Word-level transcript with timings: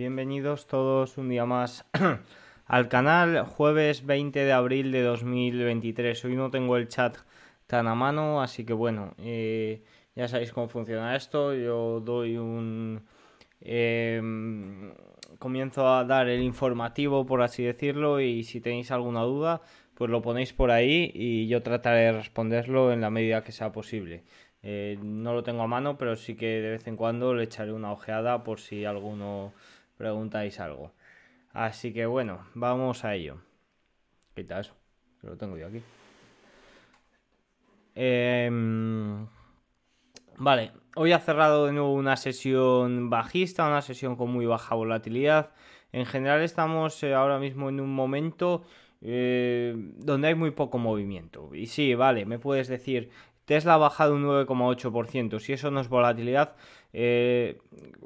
bienvenidos 0.00 0.66
todos 0.66 1.18
un 1.18 1.28
día 1.28 1.44
más 1.44 1.84
al 2.64 2.88
canal, 2.88 3.44
jueves 3.44 4.06
20 4.06 4.46
de 4.46 4.50
abril 4.50 4.92
de 4.92 5.02
2023. 5.02 6.24
Hoy 6.24 6.36
no 6.36 6.50
tengo 6.50 6.78
el 6.78 6.88
chat 6.88 7.18
tan 7.66 7.86
a 7.86 7.94
mano, 7.94 8.40
así 8.40 8.64
que 8.64 8.72
bueno, 8.72 9.12
eh, 9.18 9.82
ya 10.14 10.26
sabéis 10.26 10.52
cómo 10.52 10.68
funciona 10.68 11.14
esto. 11.16 11.54
Yo 11.54 12.00
doy 12.00 12.38
un... 12.38 13.02
Em, 13.60 14.94
comienzo 15.38 15.86
a 15.86 16.02
dar 16.04 16.30
el 16.30 16.40
informativo, 16.40 17.26
por 17.26 17.42
así 17.42 17.62
decirlo, 17.62 18.22
y 18.22 18.42
si 18.44 18.62
tenéis 18.62 18.90
alguna 18.92 19.20
duda, 19.20 19.60
pues 19.94 20.08
lo 20.10 20.22
ponéis 20.22 20.54
por 20.54 20.70
ahí 20.70 21.12
y 21.14 21.46
yo 21.46 21.62
trataré 21.62 22.04
de 22.04 22.12
responderlo 22.12 22.90
en 22.90 23.02
la 23.02 23.10
medida 23.10 23.44
que 23.44 23.52
sea 23.52 23.70
posible. 23.70 24.24
Eh, 24.62 24.98
no 25.02 25.34
lo 25.34 25.42
tengo 25.42 25.62
a 25.62 25.66
mano, 25.66 25.98
pero 25.98 26.16
sí 26.16 26.36
que 26.36 26.46
de 26.62 26.70
vez 26.70 26.86
en 26.86 26.96
cuando 26.96 27.34
le 27.34 27.44
echaré 27.44 27.74
una 27.74 27.92
ojeada 27.92 28.44
por 28.44 28.60
si 28.60 28.86
alguno 28.86 29.52
preguntáis 30.00 30.58
algo. 30.60 30.92
Así 31.52 31.92
que 31.92 32.06
bueno, 32.06 32.46
vamos 32.54 33.04
a 33.04 33.14
ello. 33.14 33.36
Quita 34.34 34.60
eso, 34.60 34.74
lo 35.20 35.36
tengo 35.36 35.58
yo 35.58 35.66
aquí. 35.66 35.82
Em, 37.94 39.26
vale, 40.38 40.72
hoy 40.96 41.12
ha 41.12 41.18
cerrado 41.18 41.66
de 41.66 41.72
nuevo 41.72 41.92
una 41.92 42.16
sesión 42.16 43.10
bajista, 43.10 43.66
una 43.66 43.82
sesión 43.82 44.16
con 44.16 44.30
muy 44.30 44.46
baja 44.46 44.74
volatilidad. 44.74 45.50
En 45.92 46.06
general 46.06 46.40
estamos 46.40 47.02
eh, 47.02 47.12
ahora 47.12 47.38
mismo 47.38 47.68
en 47.68 47.78
un 47.80 47.94
momento 47.94 48.62
eh, 49.02 49.74
donde 49.98 50.28
hay 50.28 50.34
muy 50.34 50.52
poco 50.52 50.78
movimiento. 50.78 51.54
Y 51.54 51.66
sí, 51.66 51.94
vale, 51.94 52.24
me 52.24 52.38
puedes 52.38 52.68
decir, 52.68 53.10
Tesla 53.44 53.74
ha 53.74 53.76
bajado 53.76 54.14
un 54.14 54.24
9,8%. 54.24 55.40
Si 55.40 55.52
eso 55.52 55.70
no 55.70 55.80
es 55.80 55.88
volatilidad, 55.88 56.56
eh, 56.92 57.58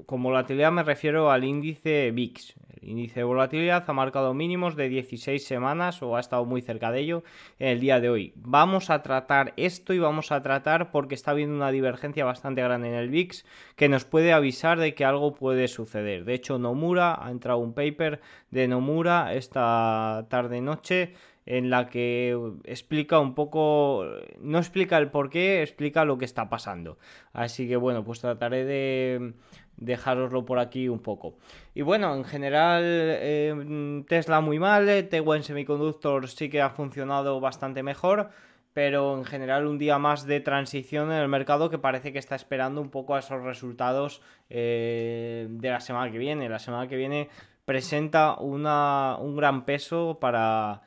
con 0.06 0.22
volatilidad 0.22 0.72
me 0.72 0.82
refiero 0.82 1.30
al 1.30 1.44
índice 1.44 2.10
VIX. 2.10 2.54
El 2.82 2.90
índice 2.90 3.20
de 3.20 3.24
volatilidad 3.24 3.84
ha 3.86 3.92
marcado 3.94 4.34
mínimos 4.34 4.76
de 4.76 4.90
16 4.90 5.42
semanas 5.42 6.02
o 6.02 6.16
ha 6.16 6.20
estado 6.20 6.44
muy 6.44 6.60
cerca 6.60 6.92
de 6.92 7.00
ello 7.00 7.24
en 7.58 7.68
el 7.68 7.80
día 7.80 7.98
de 7.98 8.10
hoy. 8.10 8.34
Vamos 8.36 8.90
a 8.90 9.00
tratar 9.00 9.54
esto 9.56 9.94
y 9.94 9.98
vamos 9.98 10.32
a 10.32 10.42
tratar 10.42 10.90
porque 10.90 11.14
está 11.14 11.30
habiendo 11.30 11.56
una 11.56 11.70
divergencia 11.70 12.26
bastante 12.26 12.62
grande 12.62 12.88
en 12.88 12.94
el 12.94 13.08
VIX 13.08 13.46
que 13.76 13.88
nos 13.88 14.04
puede 14.04 14.34
avisar 14.34 14.78
de 14.78 14.94
que 14.94 15.06
algo 15.06 15.34
puede 15.34 15.68
suceder. 15.68 16.26
De 16.26 16.34
hecho, 16.34 16.58
Nomura 16.58 17.18
ha 17.24 17.30
entrado 17.30 17.58
un 17.58 17.72
paper 17.72 18.20
de 18.50 18.68
Nomura 18.68 19.32
esta 19.32 20.26
tarde-noche 20.28 21.14
en 21.46 21.70
la 21.70 21.88
que 21.88 22.38
explica 22.64 23.18
un 23.18 23.34
poco, 23.34 24.04
no 24.40 24.58
explica 24.58 24.96
el 24.98 25.10
por 25.10 25.30
qué, 25.30 25.62
explica 25.62 26.04
lo 26.04 26.18
que 26.18 26.24
está 26.24 26.48
pasando. 26.48 26.98
Así 27.32 27.68
que 27.68 27.76
bueno, 27.76 28.04
pues 28.04 28.20
trataré 28.20 28.64
de 28.64 29.34
dejaroslo 29.76 30.44
por 30.44 30.58
aquí 30.58 30.88
un 30.88 31.00
poco. 31.00 31.36
Y 31.74 31.82
bueno, 31.82 32.14
en 32.14 32.24
general 32.24 32.82
eh, 32.84 34.04
Tesla 34.08 34.40
muy 34.40 34.58
mal, 34.58 34.88
eh, 34.88 35.08
en 35.10 35.42
Semiconductor 35.42 36.28
sí 36.28 36.48
que 36.48 36.62
ha 36.62 36.70
funcionado 36.70 37.40
bastante 37.40 37.82
mejor, 37.82 38.30
pero 38.72 39.16
en 39.16 39.24
general 39.24 39.66
un 39.66 39.78
día 39.78 39.98
más 39.98 40.26
de 40.26 40.40
transición 40.40 41.12
en 41.12 41.18
el 41.18 41.28
mercado 41.28 41.70
que 41.70 41.78
parece 41.78 42.12
que 42.12 42.18
está 42.18 42.34
esperando 42.34 42.80
un 42.80 42.90
poco 42.90 43.14
a 43.14 43.20
esos 43.20 43.42
resultados 43.42 44.22
eh, 44.50 45.46
de 45.50 45.70
la 45.70 45.80
semana 45.80 46.10
que 46.10 46.18
viene. 46.18 46.48
La 46.48 46.58
semana 46.58 46.88
que 46.88 46.96
viene 46.96 47.28
presenta 47.64 48.36
una, 48.38 49.16
un 49.20 49.36
gran 49.36 49.64
peso 49.64 50.18
para 50.20 50.82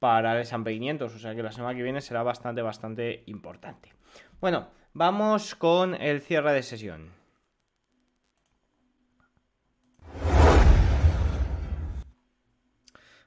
para 0.00 0.34
el 0.34 0.40
S&P 0.40 0.72
500, 0.72 1.14
o 1.14 1.18
sea 1.18 1.34
que 1.36 1.42
la 1.42 1.52
semana 1.52 1.76
que 1.76 1.84
viene 1.84 2.00
será 2.00 2.24
bastante, 2.24 2.62
bastante 2.62 3.22
importante. 3.26 3.92
Bueno, 4.40 4.68
vamos 4.94 5.54
con 5.54 5.94
el 5.94 6.22
cierre 6.22 6.52
de 6.54 6.62
sesión. 6.62 7.20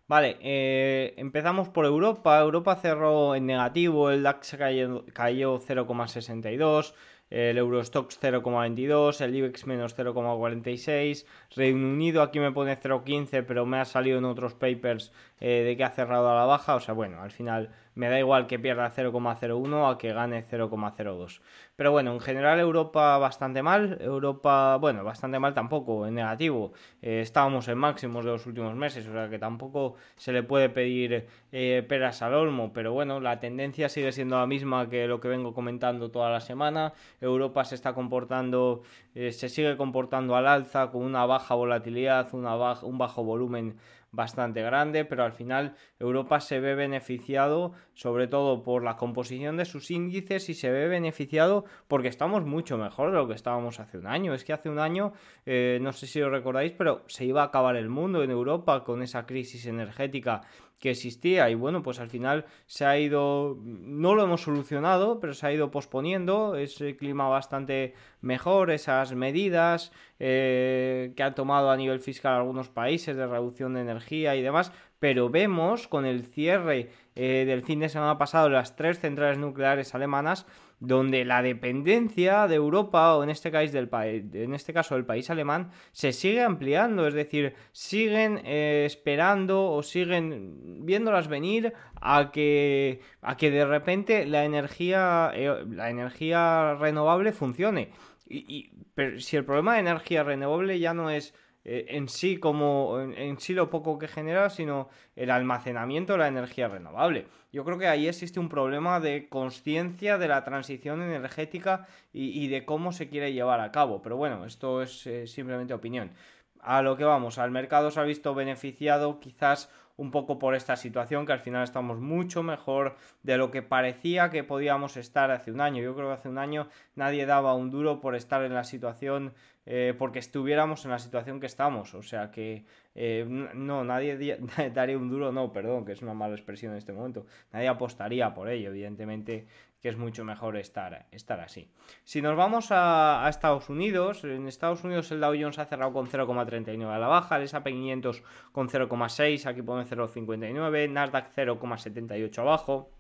Vale, 0.08 0.38
eh, 0.42 1.14
empezamos 1.18 1.70
por 1.70 1.86
Europa. 1.86 2.40
Europa 2.40 2.76
cerró 2.76 3.36
en 3.36 3.46
negativo, 3.46 4.10
el 4.10 4.24
DAX 4.24 4.56
cayó, 4.58 5.06
cayó 5.14 5.60
0,62, 5.60 6.94
el 7.30 7.58
Eurostox 7.58 8.20
0,22, 8.22 9.22
el 9.22 9.36
IBEX 9.36 9.66
menos 9.66 9.98
0,46, 9.98 11.26
Reino 11.56 11.88
Unido 11.88 12.22
aquí 12.22 12.40
me 12.40 12.52
pone 12.52 12.80
0,15 12.80 13.44
pero 13.48 13.66
me 13.66 13.80
ha 13.80 13.86
salido 13.86 14.20
en 14.20 14.26
otros 14.26 14.54
papers 14.54 15.12
eh, 15.46 15.64
de 15.66 15.76
que 15.76 15.84
ha 15.84 15.90
cerrado 15.90 16.32
a 16.32 16.36
la 16.36 16.46
baja, 16.46 16.74
o 16.74 16.80
sea 16.80 16.94
bueno, 16.94 17.22
al 17.22 17.32
final 17.32 17.70
me 17.96 18.08
da 18.08 18.18
igual 18.18 18.48
que 18.48 18.60
pierda 18.60 18.90
0,01 18.90 19.92
a 19.92 19.98
que 19.98 20.14
gane 20.14 20.46
0,02. 20.50 21.42
Pero 21.76 21.92
bueno, 21.92 22.14
en 22.14 22.22
general 22.22 22.62
Europa 22.62 23.18
bastante 23.18 23.62
mal, 23.62 23.98
Europa, 24.00 24.78
bueno, 24.78 25.04
bastante 25.04 25.40
mal 25.40 25.54
tampoco, 25.54 26.08
en 26.08 26.16
negativo. 26.16 26.72
Eh, 27.02 27.20
estábamos 27.20 27.68
en 27.68 27.78
máximos 27.78 28.24
de 28.24 28.32
los 28.32 28.46
últimos 28.46 28.74
meses, 28.76 29.06
o 29.06 29.12
sea 29.12 29.30
que 29.30 29.38
tampoco 29.38 29.96
se 30.16 30.32
le 30.32 30.44
puede 30.44 30.70
pedir 30.70 31.28
eh, 31.52 31.86
peras 31.90 32.22
al 32.22 32.36
olmo, 32.36 32.72
pero 32.72 32.94
bueno, 32.94 33.20
la 33.20 33.42
tendencia 33.42 33.90
sigue 33.90 34.14
siendo 34.14 34.38
la 34.38 34.48
misma 34.48 34.88
que 34.90 35.08
lo 35.08 35.20
que 35.20 35.28
vengo 35.28 35.54
comentando 35.54 36.10
toda 36.10 36.30
la 36.30 36.40
semana. 36.40 36.94
Europa 37.20 37.66
se 37.66 37.76
está 37.76 37.94
comportando, 37.94 38.84
se 39.14 39.50
sigue 39.50 39.76
comportando 39.76 40.38
al 40.38 40.48
alza 40.48 40.90
con 40.90 41.02
una 41.04 41.26
baja 41.26 41.54
volatilidad, 41.54 42.34
una 42.34 42.56
un 42.84 42.98
bajo 42.98 43.26
volumen 43.26 43.76
bastante 44.14 44.62
grande, 44.62 45.04
pero 45.04 45.24
al 45.24 45.34
final 45.34 45.76
Europa 46.00 46.40
se 46.40 46.60
ve 46.60 46.76
beneficiado 46.76 47.74
sobre 47.96 48.28
todo 48.28 48.64
por 48.64 48.84
la 48.84 48.96
composición 48.96 49.58
de 49.58 49.66
sus 49.66 49.92
índices 49.92 50.48
y 50.50 50.54
se 50.54 50.72
ve 50.72 50.88
beneficiado 50.88 51.66
porque 51.88 52.08
estamos 52.08 52.46
mucho 52.46 52.78
mejor 52.78 53.12
de 53.12 53.18
lo 53.18 53.28
que 53.28 53.34
estábamos 53.34 53.80
hace 53.80 53.98
un 53.98 54.08
año. 54.08 54.34
Es 54.34 54.46
que 54.46 54.54
hace 54.54 54.70
un 54.70 54.80
año, 54.80 55.14
eh, 55.46 55.80
no 55.82 55.92
sé 55.92 56.08
si 56.08 56.22
os 56.22 56.32
recordáis, 56.32 56.72
pero 56.74 57.04
se 57.08 57.26
iba 57.26 57.42
a 57.42 57.46
acabar 57.46 57.76
el 57.76 57.90
mundo 57.90 58.24
en 58.24 58.32
Europa 58.32 58.84
con 58.84 59.02
esa 59.02 59.26
crisis 59.26 59.66
energética 59.66 60.42
que 60.84 60.92
existía 60.92 61.50
y 61.50 61.56
bueno 61.56 61.82
pues 61.82 62.02
al 62.02 62.10
final 62.10 62.44
se 62.66 62.84
ha 62.84 63.00
ido 63.00 63.58
no 63.64 64.16
lo 64.16 64.24
hemos 64.26 64.42
solucionado 64.42 65.22
pero 65.22 65.34
se 65.34 65.48
ha 65.48 65.54
ido 65.54 65.72
posponiendo 65.72 66.58
ese 66.58 66.98
clima 66.98 67.30
bastante 67.30 67.94
mejor 68.20 68.70
esas 68.70 69.16
medidas 69.16 69.94
eh, 70.20 71.14
que 71.16 71.24
han 71.24 71.36
tomado 71.36 71.72
a 71.72 71.78
nivel 71.78 72.02
fiscal 72.02 72.34
algunos 72.34 72.68
países 72.68 73.16
de 73.16 73.26
reducción 73.26 73.76
de 73.76 73.80
energía 73.80 74.36
y 74.36 74.42
demás 74.42 74.74
pero 75.00 75.30
vemos 75.30 75.88
con 75.88 76.06
el 76.06 76.26
cierre 76.26 76.90
eh, 77.16 77.46
del 77.48 77.64
fin 77.64 77.80
de 77.80 77.88
semana 77.88 78.18
pasado 78.18 78.50
las 78.50 78.76
tres 78.76 79.00
centrales 79.00 79.38
nucleares 79.38 79.96
alemanas 79.96 80.46
donde 80.84 81.24
la 81.24 81.42
dependencia 81.42 82.46
de 82.48 82.56
Europa, 82.56 83.16
o 83.16 83.24
en 83.24 83.30
este, 83.30 83.52
caso 83.52 83.72
del, 83.72 83.90
en 84.34 84.54
este 84.54 84.74
caso 84.74 84.96
del 84.96 85.06
país 85.06 85.30
alemán, 85.30 85.72
se 85.94 86.12
sigue 86.12 86.42
ampliando, 86.44 87.08
es 87.08 87.14
decir, 87.14 87.56
siguen 87.72 88.42
eh, 88.44 88.84
esperando 88.86 89.72
o 89.72 89.82
siguen 89.82 90.86
viéndolas 90.86 91.30
venir 91.30 91.74
a 92.02 92.32
que, 92.32 93.00
a 93.22 93.38
que 93.38 93.50
de 93.50 93.66
repente 93.66 94.26
la 94.26 94.44
energía, 94.44 95.32
eh, 95.34 95.64
la 95.70 95.90
energía 95.90 96.76
renovable 96.76 97.32
funcione. 97.32 97.92
Y, 98.28 98.72
pero 98.94 99.22
si 99.22 99.38
el 99.38 99.46
problema 99.46 99.76
de 99.76 99.80
energía 99.80 100.24
renovable 100.24 100.80
ya 100.80 100.94
no 100.94 101.10
es 101.10 101.34
eh, 101.66 101.86
en 101.90 102.10
sí 102.10 102.38
como 102.38 103.00
en, 103.00 103.40
sí 103.40 103.54
lo 103.54 103.70
poco 103.70 103.98
que 103.98 104.08
genera, 104.08 104.50
sino 104.50 104.90
el 105.16 105.30
almacenamiento 105.32 106.14
de 106.14 106.20
la 106.20 106.28
energía 106.28 106.68
renovable. 106.68 107.28
Yo 107.52 107.64
creo 107.64 107.78
que 107.78 107.88
ahí 107.88 108.08
existe 108.08 108.40
un 108.40 108.50
problema 108.50 109.00
de 109.00 109.30
conciencia 109.30 110.18
de 110.18 110.28
la 110.28 110.44
transición 110.44 111.02
energética 111.02 111.88
y, 112.12 112.48
de 112.48 112.66
cómo 112.66 112.92
se 112.92 113.10
quiere 113.10 113.34
llevar 113.34 113.60
a 113.62 113.72
cabo. 113.72 114.02
Pero 114.02 114.18
bueno, 114.18 114.46
esto 114.46 114.82
es 114.82 115.08
eh, 115.08 115.28
simplemente 115.28 115.74
opinión. 115.74 116.12
A 116.60 116.82
lo 116.82 116.98
que 116.98 117.04
vamos, 117.04 117.38
al 117.38 117.52
mercado 117.52 117.92
se 117.92 118.00
ha 118.00 118.04
visto 118.04 118.34
beneficiado 118.34 119.20
quizás 119.20 119.70
un 119.96 120.12
poco 120.12 120.40
por 120.40 120.56
esta 120.56 120.76
situación 120.76 121.26
que 121.26 121.34
al 121.34 121.40
final 121.40 121.64
estamos 121.64 122.00
mucho 122.00 122.42
mejor 122.42 122.96
de 123.22 123.38
lo 123.38 123.52
que 123.52 123.62
parecía 123.62 124.30
que 124.30 124.44
podíamos 124.44 124.98
estar 124.98 125.30
hace 125.32 125.52
un 125.52 125.62
año. 125.62 125.84
Yo 125.84 125.96
creo 125.96 126.08
que 126.08 126.14
hace 126.14 126.30
un 126.30 126.38
año 126.38 126.68
nadie 126.96 127.26
daba 127.26 127.54
un 127.54 127.70
duro 127.70 128.02
por 128.02 128.16
estar 128.16 128.44
en 128.44 128.54
la 128.54 128.64
situación 128.64 129.34
eh, 129.66 129.94
porque 129.98 130.20
estuviéramos 130.20 130.84
en 130.86 130.92
la 130.92 131.00
situación 131.00 131.40
que 131.40 131.46
estamos. 131.46 131.94
O 131.94 132.04
sea 132.04 132.32
que 132.32 132.66
eh, 132.96 133.26
no, 133.28 133.84
nadie 133.86 134.38
daría 134.74 134.98
un 134.98 135.10
duro, 135.10 135.32
no, 135.32 135.52
perdón, 135.52 135.86
que 135.86 135.94
es 135.94 136.02
una 136.02 136.14
mala 136.14 136.36
expresión 136.36 136.74
en 136.74 136.78
este 136.78 136.94
momento. 136.94 137.26
Nadie 137.52 137.68
apostaría 137.68 138.34
por 138.34 138.50
ello, 138.50 138.70
evidentemente 138.70 139.48
que 139.84 139.90
es 139.90 139.98
mucho 139.98 140.24
mejor 140.24 140.56
estar, 140.56 141.08
estar 141.12 141.42
así. 141.42 141.70
Si 142.06 142.22
nos 142.22 142.38
vamos 142.38 142.68
a, 142.72 143.28
Estados 143.28 143.68
Unidos, 143.70 144.24
en 144.24 144.48
Estados 144.48 144.86
Unidos 144.86 145.12
el 145.12 145.20
Dow 145.20 145.34
Jones 145.38 145.60
ha 145.60 145.66
cerrado 145.66 145.92
con 145.92 146.08
0,39 146.08 146.88
a 146.88 146.98
la 146.98 147.08
baja, 147.08 147.36
el 147.36 147.44
S&P 147.44 147.70
500 147.70 148.24
con 148.54 148.70
0,6, 148.70 149.46
aquí 149.46 149.62
pone 149.62 149.86
0,59, 149.86 150.90
Nasdaq 150.90 151.34
0,78 151.36 152.38
abajo. 152.40 152.92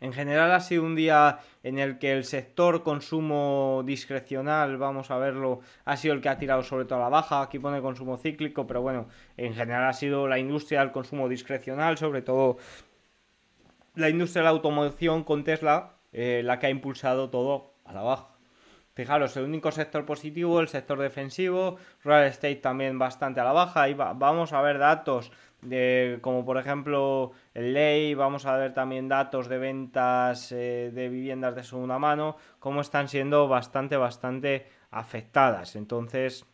En 0.00 0.12
general 0.12 0.52
ha 0.52 0.60
sido 0.60 0.82
un 0.82 0.94
día 0.94 1.38
en 1.62 1.78
el 1.78 1.98
que 1.98 2.12
el 2.12 2.24
sector 2.24 2.82
consumo 2.82 3.82
discrecional, 3.86 4.76
vamos 4.76 5.10
a 5.10 5.16
verlo, 5.16 5.60
ha 5.86 5.96
sido 5.96 6.14
el 6.14 6.20
que 6.20 6.28
ha 6.28 6.38
tirado 6.38 6.62
sobre 6.62 6.84
todo 6.84 6.98
a 6.98 7.02
la 7.02 7.08
baja. 7.08 7.40
Aquí 7.40 7.58
pone 7.58 7.80
consumo 7.80 8.18
cíclico, 8.18 8.66
pero 8.66 8.82
bueno, 8.82 9.08
en 9.36 9.54
general 9.54 9.84
ha 9.84 9.92
sido 9.94 10.28
la 10.28 10.38
industria 10.38 10.80
del 10.80 10.92
consumo 10.92 11.28
discrecional, 11.28 11.96
sobre 11.96 12.20
todo 12.20 12.58
la 13.94 14.10
industria 14.10 14.42
de 14.42 14.44
la 14.44 14.50
automoción 14.50 15.24
con 15.24 15.44
Tesla, 15.44 15.94
eh, 16.12 16.42
la 16.44 16.58
que 16.58 16.66
ha 16.66 16.70
impulsado 16.70 17.30
todo 17.30 17.72
a 17.84 17.94
la 17.94 18.02
baja. 18.02 18.36
Fijaros, 18.96 19.36
el 19.36 19.44
único 19.44 19.70
sector 19.72 20.06
positivo, 20.06 20.58
el 20.58 20.68
sector 20.68 20.98
defensivo, 20.98 21.76
real 22.02 22.24
estate 22.24 22.56
también 22.56 22.98
bastante 22.98 23.40
a 23.40 23.44
la 23.44 23.52
baja. 23.52 23.90
Y 23.90 23.94
vamos 23.94 24.54
a 24.54 24.62
ver 24.62 24.78
datos 24.78 25.32
de, 25.62 26.18
como 26.20 26.44
por 26.44 26.58
ejemplo 26.58 27.32
el 27.54 27.74
ley, 27.74 28.14
vamos 28.14 28.46
a 28.46 28.56
ver 28.56 28.74
también 28.74 29.08
datos 29.08 29.48
de 29.48 29.58
ventas 29.58 30.52
eh, 30.52 30.90
de 30.92 31.08
viviendas 31.08 31.54
de 31.54 31.64
segunda 31.64 31.98
mano, 31.98 32.36
cómo 32.58 32.80
están 32.80 33.08
siendo 33.08 33.48
bastante, 33.48 33.96
bastante 33.96 34.66
afectadas. 34.90 35.76
Entonces, 35.76 36.46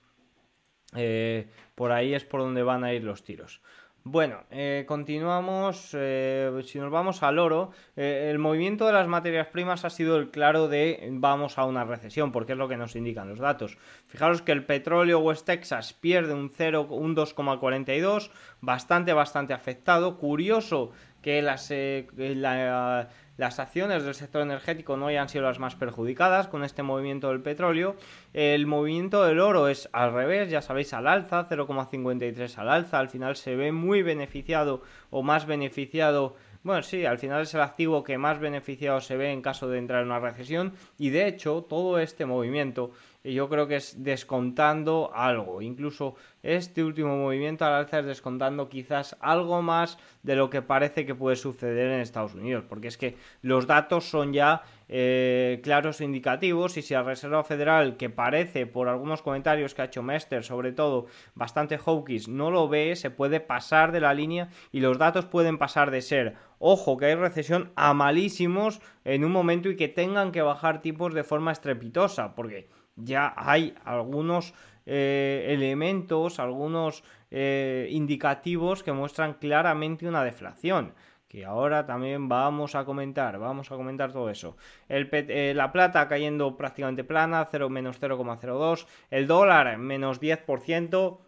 eh, 0.95 1.49
por 1.75 1.93
ahí 1.93 2.15
es 2.15 2.25
por 2.25 2.41
donde 2.41 2.63
van 2.63 2.85
a 2.85 2.93
ir 2.93 3.05
los 3.05 3.25
tiros. 3.25 3.61
Bueno, 4.05 4.43
eh, 4.51 4.85
continuamos. 4.89 5.91
Eh, 5.93 6.51
si 6.67 6.81
nos 6.81 6.91
vamos 6.91 7.23
al 7.23 7.39
oro, 7.39 7.71
eh, 7.95 8.31
el 8.33 8.41
movimiento 8.41 8.85
de 8.85 8.93
las 8.93 9.07
materias 9.07 9.47
primas 9.47 9.85
ha 9.85 9.91
sido 9.91 10.17
el 10.17 10.31
claro 10.31 10.67
de 10.67 11.09
vamos 11.13 11.57
a 11.57 11.65
una 11.67 11.85
recesión, 11.85 12.33
porque 12.33 12.53
es 12.53 12.59
lo 12.59 12.69
que 12.69 12.77
nos 12.77 12.97
indican 12.97 13.29
los 13.29 13.39
datos. 13.39 13.79
Fijaros 14.09 14.43
que 14.43 14.51
el 14.51 14.67
petróleo 14.67 15.21
West 15.21 15.47
Texas 15.47 15.93
pierde 15.93 16.35
un 16.35 16.51
0, 16.51 16.89
un 16.91 17.15
2,42, 17.15 18.33
bastante, 18.61 19.13
bastante 19.13 19.55
afectado. 19.55 20.19
Curioso 20.19 20.91
que 21.23 21.41
las, 21.41 21.71
la, 21.71 23.09
las 23.37 23.59
acciones 23.59 24.05
del 24.05 24.15
sector 24.15 24.43
energético 24.43 24.97
no 24.97 25.07
hayan 25.07 25.29
sido 25.29 25.45
las 25.45 25.59
más 25.59 25.75
perjudicadas 25.75 26.49
con 26.49 26.65
este 26.65 26.83
movimiento 26.83 27.29
del 27.29 27.41
petróleo. 27.41 27.97
El 28.35 28.67
movimiento 28.67 29.25
del 29.25 29.41
oro 29.41 29.69
es 29.69 29.89
al 29.93 30.13
revés, 30.13 30.51
ya 30.51 30.61
sabéis, 30.61 30.93
al 30.93 31.07
alza, 31.07 31.49
0,53 31.49 32.59
al 32.59 32.69
alza. 32.69 32.99
Al 32.99 33.09
final 33.09 33.37
se 33.37 33.57
ve 33.57 33.73
muy 33.73 34.03
beneficiado 34.03 34.83
o 35.11 35.23
más 35.23 35.47
beneficiado. 35.47 36.37
Bueno, 36.63 36.83
sí, 36.83 37.07
al 37.07 37.19
final 37.19 37.43
es 37.43 37.55
el 37.55 37.63
activo 37.63 38.05
que 38.05 38.19
más 38.19 38.39
beneficiado 38.39 39.01
se 39.01 39.17
ve 39.17 39.33
en 39.33 39.43
caso 39.43 39.69
de 39.69 39.79
entrar 39.79 40.03
en 40.03 40.09
una 40.09 40.21
recesión. 40.21 40.75
Y 40.99 41.11
de 41.11 41.27
hecho, 41.27 41.67
todo 41.69 41.99
este 41.99 42.27
movimiento 42.27 42.93
yo 43.25 43.49
creo 43.49 43.69
que 43.69 43.77
es 43.77 44.03
descontando 44.03 45.11
algo. 45.15 45.63
Incluso 45.63 46.17
este 46.43 46.83
último 46.83 47.17
movimiento 47.17 47.65
al 47.65 47.75
alza 47.75 48.01
es 48.01 48.07
descontando 48.07 48.69
quizás 48.69 49.17
algo 49.21 49.63
más 49.63 49.99
de 50.23 50.35
lo 50.35 50.51
que 50.51 50.63
parece 50.63 51.07
que 51.07 51.15
puede 51.15 51.37
suceder 51.37 51.93
en 51.93 52.01
Estados 52.01 52.35
Unidos. 52.35 52.65
Porque 52.69 52.89
es 52.89 52.99
que 52.99 53.17
los 53.41 53.67
datos 53.67 54.05
son 54.05 54.33
ya 54.33 54.63
eh, 54.89 55.61
claros 55.63 56.01
e 56.01 56.05
indicativos 56.05 56.77
y 56.77 56.83
si 56.83 56.95
la 56.95 57.05
Reserva 57.05 57.45
Federal, 57.45 57.97
que 57.97 58.11
parece 58.11 58.67
por 58.67 58.89
algunos 58.89 59.23
comentarios 59.23 59.73
que 59.73 59.83
ha 59.83 59.87
hecho 59.87 60.03
Mester, 60.03 60.43
sobre 60.43 60.73
todo 60.73 61.07
bastante 61.35 61.79
hawkish, 61.79 62.29
no 62.29 62.51
lo 62.51 62.69
ve, 62.69 62.97
se 62.97 63.11
puede 63.11 63.39
pasar 63.41 63.93
de 63.93 64.01
la 64.01 64.15
línea 64.15 64.49
y 64.73 64.81
los 64.81 64.99
datos 64.99 65.27
pueden 65.27 65.59
pasar 65.59 65.93
de 65.93 66.03
ser, 66.03 66.35
ojo, 66.59 66.97
que 66.97 67.07
hay 67.07 67.15
recesión 67.15 67.71
a 67.77 67.95
malísimos 67.95 68.81
en 69.05 69.25
un 69.25 69.33
momento 69.33 69.71
y 69.71 69.77
que 69.77 69.89
tengan 69.89 70.33
que 70.33 70.43
bajar 70.43 70.83
tipos 70.83 71.15
de 71.15 71.25
forma 71.25 71.53
estrepitosa. 71.53 72.35
Porque 72.35 72.69
ya 72.97 73.33
hay 73.37 73.75
algunos 73.85 74.55
eh, 74.87 75.47
elementos, 75.49 76.39
algunos 76.39 77.05
eh, 77.31 77.89
indicativos 77.91 78.83
que 78.83 78.93
muestran 78.93 79.35
claramente 79.35 80.07
una 80.07 80.25
deflación 80.25 80.95
que 81.33 81.47
ahora 81.47 81.87
también 81.87 82.29
vamos 82.29 82.75
a 82.75 82.85
comentar, 82.85 83.39
vamos 83.39 83.73
a 83.73 83.77
comentar 83.77 84.13
todo 84.13 84.29
eso. 84.29 84.59
Eh, 84.91 85.55
la 85.57 85.73
plata 85.73 86.07
cayendo 86.07 86.59
prácticamente 86.59 87.05
plana, 87.05 87.49
0 87.51 87.71
menos 87.71 87.99
0,02, 87.99 88.87
el 89.11 89.27
dólar 89.27 89.79
menos 89.79 90.21
10%, 90.21 91.19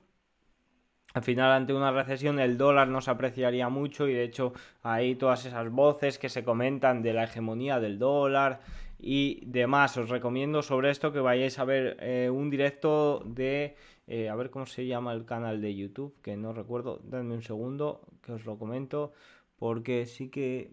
al 1.14 1.22
final, 1.22 1.52
ante 1.52 1.72
una 1.72 1.90
recesión, 1.90 2.38
el 2.38 2.58
dólar 2.58 2.88
no 2.88 3.00
se 3.00 3.12
apreciaría 3.12 3.70
mucho 3.70 4.06
y 4.06 4.12
de 4.12 4.24
hecho 4.24 4.52
hay 4.82 5.14
todas 5.14 5.46
esas 5.46 5.70
voces 5.70 6.18
que 6.18 6.28
se 6.28 6.44
comentan 6.44 7.02
de 7.02 7.14
la 7.14 7.24
hegemonía 7.24 7.80
del 7.80 7.98
dólar 7.98 8.60
y 8.98 9.44
demás. 9.46 9.96
Os 9.96 10.08
recomiendo 10.08 10.62
sobre 10.62 10.90
esto 10.90 11.12
que 11.12 11.20
vayáis 11.20 11.58
a 11.58 11.64
ver 11.64 11.96
eh, 12.00 12.30
un 12.30 12.50
directo 12.50 13.22
de... 13.24 13.76
Eh, 14.06 14.28
a 14.28 14.34
ver 14.34 14.50
cómo 14.50 14.66
se 14.66 14.86
llama 14.86 15.14
el 15.14 15.24
canal 15.24 15.62
de 15.62 15.74
YouTube, 15.74 16.14
que 16.20 16.36
no 16.36 16.52
recuerdo. 16.52 17.00
Dadme 17.04 17.34
un 17.34 17.42
segundo 17.42 18.06
que 18.22 18.32
os 18.32 18.44
lo 18.44 18.58
comento. 18.58 19.12
Porque 19.56 20.06
sí 20.06 20.28
que, 20.28 20.70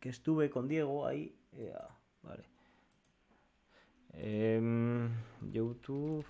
que 0.00 0.10
estuve 0.10 0.50
con 0.50 0.68
Diego 0.68 1.06
ahí. 1.06 1.34
Vale. 2.22 2.44
Em, 4.12 5.10
YouTube. 5.52 6.24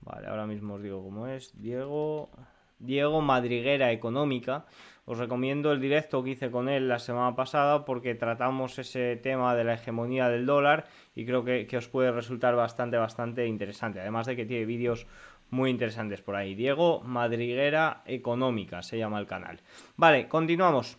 Vale, 0.00 0.28
ahora 0.28 0.46
mismo 0.46 0.74
os 0.74 0.82
digo 0.82 1.02
cómo 1.02 1.26
es. 1.26 1.52
Diego. 1.60 2.30
Diego 2.78 3.20
Madriguera 3.20 3.92
Económica. 3.92 4.66
Os 5.04 5.18
recomiendo 5.18 5.70
el 5.70 5.80
directo 5.80 6.24
que 6.24 6.30
hice 6.30 6.50
con 6.50 6.68
él 6.68 6.88
la 6.88 6.98
semana 6.98 7.36
pasada 7.36 7.84
porque 7.84 8.16
tratamos 8.16 8.76
ese 8.80 9.14
tema 9.16 9.54
de 9.54 9.62
la 9.62 9.74
hegemonía 9.74 10.28
del 10.28 10.46
dólar 10.46 10.86
y 11.14 11.24
creo 11.24 11.44
que, 11.44 11.76
os 11.76 11.88
puede 11.88 12.10
resultar 12.10 12.56
bastante, 12.56 12.96
bastante 12.96 13.46
interesante. 13.46 14.00
Además 14.00 14.26
de 14.26 14.34
que 14.34 14.46
tiene 14.46 14.66
vídeos 14.66 15.06
muy 15.50 15.70
interesantes 15.70 16.22
por 16.22 16.34
ahí. 16.34 16.56
Diego 16.56 17.02
Madriguera 17.02 18.02
Económica 18.04 18.82
se 18.82 18.98
llama 18.98 19.20
el 19.20 19.26
canal. 19.26 19.60
Vale, 19.96 20.28
continuamos. 20.28 20.98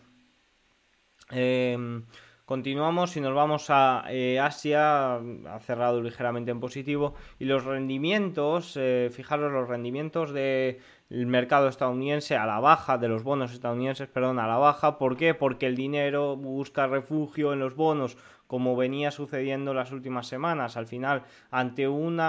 Em, 1.30 2.06
continuamos 2.46 3.14
y 3.18 3.20
nos 3.20 3.34
vamos 3.34 3.66
a 3.68 4.04
eh, 4.08 4.40
Asia, 4.40 5.16
ha 5.16 5.60
cerrado 5.60 6.02
ligeramente 6.02 6.50
en 6.50 6.60
positivo. 6.60 7.14
Y 7.38 7.44
los 7.44 7.64
rendimientos, 7.64 8.74
eh, 8.76 9.10
fijaros 9.12 9.52
los 9.52 9.68
rendimientos 9.68 10.32
de 10.32 10.80
el 11.10 11.26
mercado 11.26 11.68
estadounidense 11.68 12.36
a 12.36 12.44
la 12.44 12.60
baja, 12.60 12.98
de 12.98 13.08
los 13.08 13.22
bonos 13.22 13.52
estadounidenses, 13.52 14.08
perdón, 14.08 14.38
a 14.38 14.46
la 14.46 14.58
baja. 14.58 14.98
¿Por 14.98 15.16
qué? 15.16 15.34
Porque 15.34 15.66
el 15.66 15.74
dinero 15.74 16.36
busca 16.36 16.86
refugio 16.86 17.52
en 17.52 17.60
los 17.60 17.74
bonos, 17.74 18.18
como 18.46 18.76
venía 18.76 19.10
sucediendo 19.10 19.72
las 19.72 19.90
últimas 19.90 20.26
semanas. 20.26 20.76
Al 20.76 20.86
final, 20.86 21.22
ante 21.50 21.88
un 21.88 22.20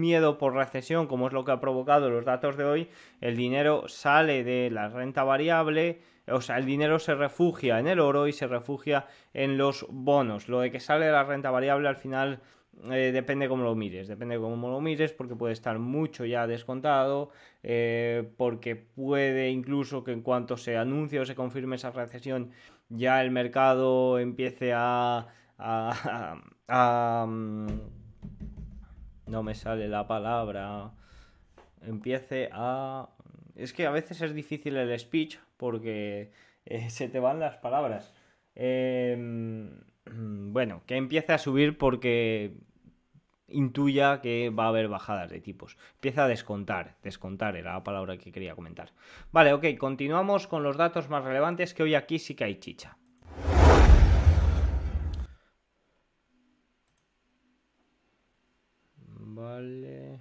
miedo 0.00 0.38
por 0.38 0.54
recesión, 0.54 1.06
como 1.06 1.26
es 1.26 1.32
lo 1.32 1.44
que 1.44 1.52
ha 1.52 1.60
provocado 1.60 2.10
los 2.10 2.24
datos 2.24 2.56
de 2.56 2.64
hoy, 2.64 2.88
el 3.20 3.36
dinero 3.36 3.88
sale 3.88 4.44
de 4.44 4.70
la 4.70 4.88
renta 4.88 5.24
variable. 5.24 6.00
O 6.30 6.40
sea, 6.40 6.58
el 6.58 6.66
dinero 6.66 6.98
se 6.98 7.14
refugia 7.14 7.78
en 7.78 7.88
el 7.88 8.00
oro 8.00 8.28
y 8.28 8.32
se 8.32 8.46
refugia 8.46 9.06
en 9.32 9.56
los 9.56 9.86
bonos. 9.88 10.48
Lo 10.48 10.60
de 10.60 10.70
que 10.70 10.78
sale 10.78 11.06
de 11.06 11.12
la 11.12 11.24
renta 11.24 11.50
variable 11.50 11.88
al 11.88 11.96
final 11.96 12.40
eh, 12.90 13.10
depende 13.12 13.48
cómo 13.48 13.64
lo 13.64 13.74
mires, 13.74 14.08
depende 14.08 14.38
cómo 14.38 14.68
lo 14.70 14.80
mires, 14.80 15.12
porque 15.12 15.34
puede 15.34 15.52
estar 15.52 15.78
mucho 15.78 16.24
ya 16.24 16.46
descontado, 16.46 17.30
eh, 17.62 18.30
porque 18.36 18.76
puede 18.76 19.50
incluso 19.50 20.04
que 20.04 20.12
en 20.12 20.22
cuanto 20.22 20.56
se 20.56 20.76
anuncie 20.76 21.20
o 21.20 21.26
se 21.26 21.34
confirme 21.34 21.76
esa 21.76 21.90
recesión, 21.90 22.52
ya 22.88 23.20
el 23.22 23.30
mercado 23.30 24.18
empiece 24.18 24.72
a, 24.74 25.26
mm, 27.26 27.66
no 29.26 29.42
me 29.42 29.54
sale 29.54 29.88
la 29.88 30.06
palabra, 30.06 30.92
empiece 31.82 32.48
a... 32.52 33.08
Es 33.56 33.72
que 33.72 33.86
a 33.86 33.90
veces 33.90 34.20
es 34.22 34.34
difícil 34.34 34.76
el 34.76 34.96
speech 34.98 35.38
porque 35.56 36.30
eh, 36.64 36.90
se 36.90 37.08
te 37.08 37.18
van 37.20 37.40
las 37.40 37.56
palabras. 37.56 38.14
Em, 38.54 39.70
bueno, 40.52 40.82
que 40.86 40.96
empiece 40.96 41.32
a 41.32 41.38
subir 41.38 41.76
porque 41.76 42.54
intuya 43.48 44.20
que 44.20 44.50
va 44.50 44.64
a 44.64 44.68
haber 44.68 44.88
bajadas 44.88 45.30
de 45.30 45.40
tipos. 45.40 45.76
Empieza 45.94 46.24
a 46.24 46.28
descontar, 46.28 46.96
descontar 47.02 47.56
era 47.56 47.74
la 47.74 47.84
palabra 47.84 48.18
que 48.18 48.32
quería 48.32 48.54
comentar. 48.54 48.92
Vale, 49.32 49.52
ok, 49.52 49.64
continuamos 49.78 50.46
con 50.46 50.62
los 50.62 50.76
datos 50.76 51.08
más 51.08 51.24
relevantes 51.24 51.74
que 51.74 51.82
hoy 51.82 51.94
aquí 51.94 52.18
sí 52.18 52.34
que 52.34 52.44
hay 52.44 52.56
chicha. 52.56 52.96
Vale. 59.20 60.20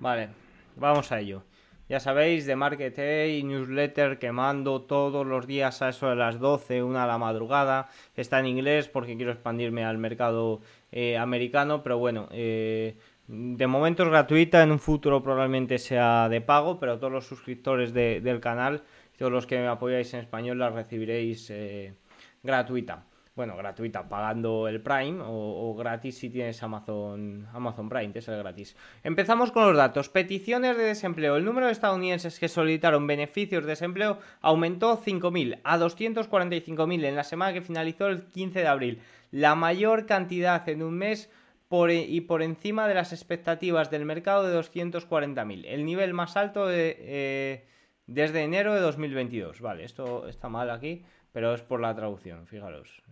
Vale, 0.00 0.28
vamos 0.76 1.10
a 1.10 1.20
ello. 1.20 1.42
Ya 1.88 2.00
sabéis, 2.00 2.44
de 2.44 2.54
Market 2.54 2.98
newsletter 3.44 4.18
que 4.18 4.30
mando 4.30 4.82
todos 4.82 5.26
los 5.26 5.46
días 5.46 5.80
a 5.80 5.88
eso 5.88 6.10
de 6.10 6.16
las 6.16 6.38
12, 6.38 6.82
una 6.82 7.04
a 7.04 7.06
la 7.06 7.16
madrugada. 7.16 7.88
Está 8.14 8.40
en 8.40 8.46
inglés 8.46 8.88
porque 8.88 9.16
quiero 9.16 9.32
expandirme 9.32 9.86
al 9.86 9.96
mercado 9.96 10.60
eh, 10.92 11.16
americano, 11.16 11.82
pero 11.82 11.96
bueno, 11.96 12.28
eh, 12.30 12.98
de 13.26 13.66
momento 13.66 14.02
es 14.02 14.10
gratuita, 14.10 14.62
en 14.62 14.72
un 14.72 14.80
futuro 14.80 15.22
probablemente 15.22 15.78
sea 15.78 16.28
de 16.28 16.42
pago, 16.42 16.78
pero 16.78 16.98
todos 16.98 17.12
los 17.12 17.26
suscriptores 17.26 17.94
del 17.94 18.40
canal, 18.40 18.82
todos 19.16 19.32
los 19.32 19.46
que 19.46 19.58
me 19.58 19.68
apoyáis 19.68 20.12
en 20.12 20.20
español, 20.20 20.58
la 20.58 20.68
recibiréis 20.68 21.48
eh, 21.48 21.94
gratuita 22.42 23.07
bueno, 23.38 23.56
gratuita 23.56 24.08
pagando 24.08 24.66
el 24.66 24.80
Prime 24.80 25.20
o, 25.24 25.72
gratis 25.78 26.18
si 26.18 26.28
tienes 26.28 26.60
Amazon, 26.60 27.46
Amazon 27.54 27.88
Prime, 27.88 28.10
es 28.12 28.26
el 28.26 28.38
gratis. 28.38 28.76
Empezamos 29.04 29.52
con 29.52 29.64
los 29.64 29.76
datos. 29.76 30.08
Peticiones 30.08 30.76
de 30.76 30.82
desempleo. 30.82 31.36
El 31.36 31.44
número 31.44 31.66
de 31.66 31.72
estadounidenses 31.72 32.40
que 32.40 32.48
solicitaron 32.48 33.06
beneficios 33.06 33.62
de 33.62 33.70
desempleo 33.70 34.18
aumentó 34.40 35.00
5.000 35.00 35.60
a 35.62 35.78
245.000 35.78 37.04
en 37.04 37.14
la 37.14 37.22
semana 37.22 37.52
que 37.52 37.62
finalizó 37.62 38.08
el 38.08 38.24
15 38.24 38.58
de 38.58 38.66
abril. 38.66 39.02
La 39.30 39.54
mayor 39.54 40.06
cantidad 40.06 40.68
en 40.68 40.82
un 40.82 40.98
mes 40.98 41.30
e, 41.70 42.06
y 42.08 42.22
por 42.22 42.42
encima 42.42 42.88
de 42.88 42.94
las 42.94 43.12
expectativas 43.12 43.88
del 43.88 44.04
mercado 44.04 44.48
de 44.48 44.58
240.000. 44.58 45.64
El 45.64 45.84
nivel 45.84 46.12
más 46.12 46.36
alto 46.36 46.66
de... 46.66 46.96
Eh, 46.98 47.68
desde 48.08 48.42
enero 48.42 48.74
de 48.74 48.80
2022. 48.80 49.60
Vale, 49.60 49.84
esto 49.84 50.26
está 50.26 50.48
mal 50.48 50.70
aquí, 50.70 51.04
pero 51.32 51.54
es 51.54 51.62
por 51.62 51.80
la 51.80 51.94
traducción, 51.94 52.46
fijaros. 52.46 53.02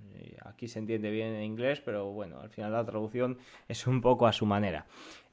Aquí 0.44 0.68
se 0.68 0.78
entiende 0.78 1.10
bien 1.10 1.34
en 1.34 1.42
inglés, 1.42 1.80
pero 1.84 2.12
bueno, 2.12 2.40
al 2.40 2.50
final 2.50 2.72
la 2.72 2.84
traducción 2.84 3.38
es 3.68 3.86
un 3.86 4.00
poco 4.00 4.26
a 4.26 4.32
su 4.32 4.46
manera. 4.46 4.86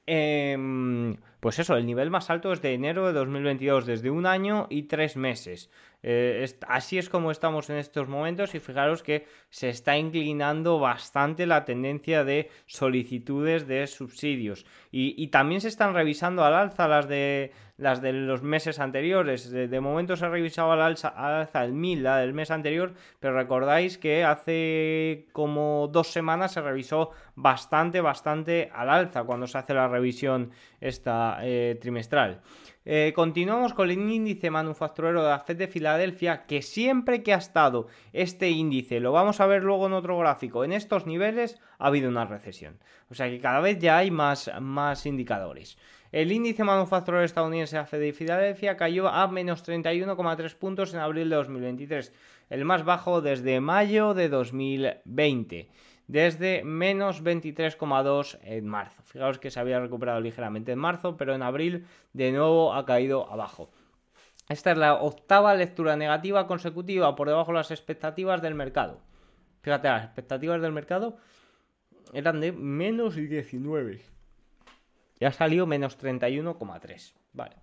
Em, 0.05 1.15
pues 1.39 1.59
eso, 1.59 1.77
el 1.77 1.85
nivel 1.85 2.09
más 2.09 2.29
alto 2.29 2.51
es 2.51 2.61
de 2.61 2.73
enero 2.73 3.07
de 3.07 3.13
2022, 3.13 3.85
desde 3.85 4.09
un 4.09 4.25
año 4.25 4.67
y 4.69 4.83
tres 4.83 5.15
meses. 5.15 5.69
Eh, 6.05 6.45
así 6.67 6.97
es 6.97 7.07
como 7.07 7.31
estamos 7.31 7.69
en 7.69 7.77
estos 7.77 8.09
momentos 8.09 8.53
y 8.53 8.59
fijaros 8.59 9.01
que 9.03 9.25
se 9.49 9.69
está 9.69 9.97
inclinando 9.97 10.77
bastante 10.77 11.45
la 11.45 11.63
tendencia 11.63 12.25
de 12.25 12.49
solicitudes 12.65 13.67
de 13.67 13.87
subsidios 13.87 14.65
y, 14.91 15.27
también 15.27 15.61
se 15.61 15.69
están 15.69 15.93
revisando 15.93 16.43
al 16.43 16.55
alza 16.55 16.89
las 16.89 17.07
de 17.07 17.53
las 17.77 18.01
de 18.01 18.13
los 18.13 18.43
meses 18.43 18.79
anteriores. 18.79 19.49
De, 19.49 19.79
momento 19.79 20.15
se 20.15 20.25
ha 20.25 20.29
revisado 20.29 20.71
al 20.71 20.81
alza, 20.81 21.07
al 21.09 21.33
alza 21.41 21.63
el 21.63 21.73
1000, 21.73 22.03
la 22.03 22.17
del 22.17 22.33
mes 22.33 22.51
anterior, 22.51 22.93
pero 23.19 23.35
recordáis 23.35 23.97
que 23.97 24.23
hace 24.23 25.27
como 25.31 25.89
dos 25.91 26.07
semanas 26.07 26.53
se 26.53 26.61
revisó 26.61 27.11
bastante, 27.35 28.01
bastante 28.01 28.69
al 28.73 28.89
alza 28.89 29.23
cuando 29.23 29.47
se 29.47 29.57
hace 29.57 29.73
la 29.73 29.87
revisión 29.87 30.51
esta 30.79 31.39
eh, 31.41 31.77
trimestral. 31.81 32.41
Eh, 32.85 33.13
continuamos 33.15 33.73
con 33.73 33.89
el 33.89 33.97
índice 33.97 34.51
manufacturero 34.51 35.23
de 35.23 35.29
la 35.29 35.39
FED 35.39 35.57
de 35.57 35.67
Filadelfia, 35.67 36.45
que 36.45 36.61
siempre 36.61 37.23
que 37.23 37.33
ha 37.33 37.37
estado 37.37 37.87
este 38.11 38.49
índice, 38.49 38.99
lo 38.99 39.13
vamos 39.13 39.39
a 39.39 39.45
ver 39.45 39.63
luego 39.63 39.87
en 39.87 39.93
otro 39.93 40.17
gráfico, 40.17 40.65
en 40.65 40.73
estos 40.73 41.05
niveles 41.05 41.59
ha 41.79 41.87
habido 41.87 42.09
una 42.09 42.25
recesión. 42.25 42.79
O 43.09 43.13
sea 43.13 43.29
que 43.29 43.39
cada 43.39 43.61
vez 43.61 43.79
ya 43.79 43.97
hay 43.97 44.11
más, 44.11 44.51
más 44.59 45.05
indicadores. 45.05 45.77
El 46.13 46.31
índice 46.31 46.63
manufacturero 46.63 47.23
estadounidense 47.23 47.75
de 47.97 48.13
Filadelfia 48.13 48.77
cayó 48.77 49.07
a 49.07 49.27
menos 49.27 49.67
31,3 49.67 50.55
puntos 50.55 50.93
en 50.93 50.99
abril 50.99 51.27
de 51.27 51.37
2023, 51.37 52.13
el 52.51 52.65
más 52.65 52.85
bajo 52.85 53.19
desde 53.21 53.59
mayo 53.59 54.13
de 54.13 54.29
2020 54.29 55.69
desde 56.07 56.63
menos 56.63 57.23
23,2 57.23 58.37
en 58.43 58.67
marzo. 58.67 59.01
Fijaos 59.01 59.39
que 59.39 59.49
se 59.49 59.59
había 59.59 59.79
recuperado 59.79 60.21
ligeramente 60.21 60.71
en 60.73 60.77
marzo, 60.77 61.17
pero 61.17 61.33
en 61.33 61.41
abril 61.41 61.87
de 62.11 62.31
nuevo 62.31 62.75
ha 62.75 62.85
caído 62.85 63.31
abajo. 63.31 63.71
Esta 64.49 64.73
es 64.73 64.77
la 64.77 64.93
octava 64.93 65.55
lectura 65.55 65.95
negativa 65.95 66.45
consecutiva 66.45 67.15
por 67.15 67.27
debajo 67.27 67.53
de 67.53 67.57
las 67.57 67.71
expectativas 67.71 68.43
del 68.43 68.53
mercado. 68.53 69.01
Fíjate, 69.63 69.87
las 69.87 70.03
expectativas 70.03 70.61
del 70.61 70.73
mercado 70.73 71.17
eran 72.13 72.39
de 72.39 72.51
menos 72.51 73.15
19. 73.15 74.12
Ya 75.23 75.31
salió 75.31 75.65
menos 75.65 75.97
31,3. 75.97 77.13
Vale. 77.31 77.55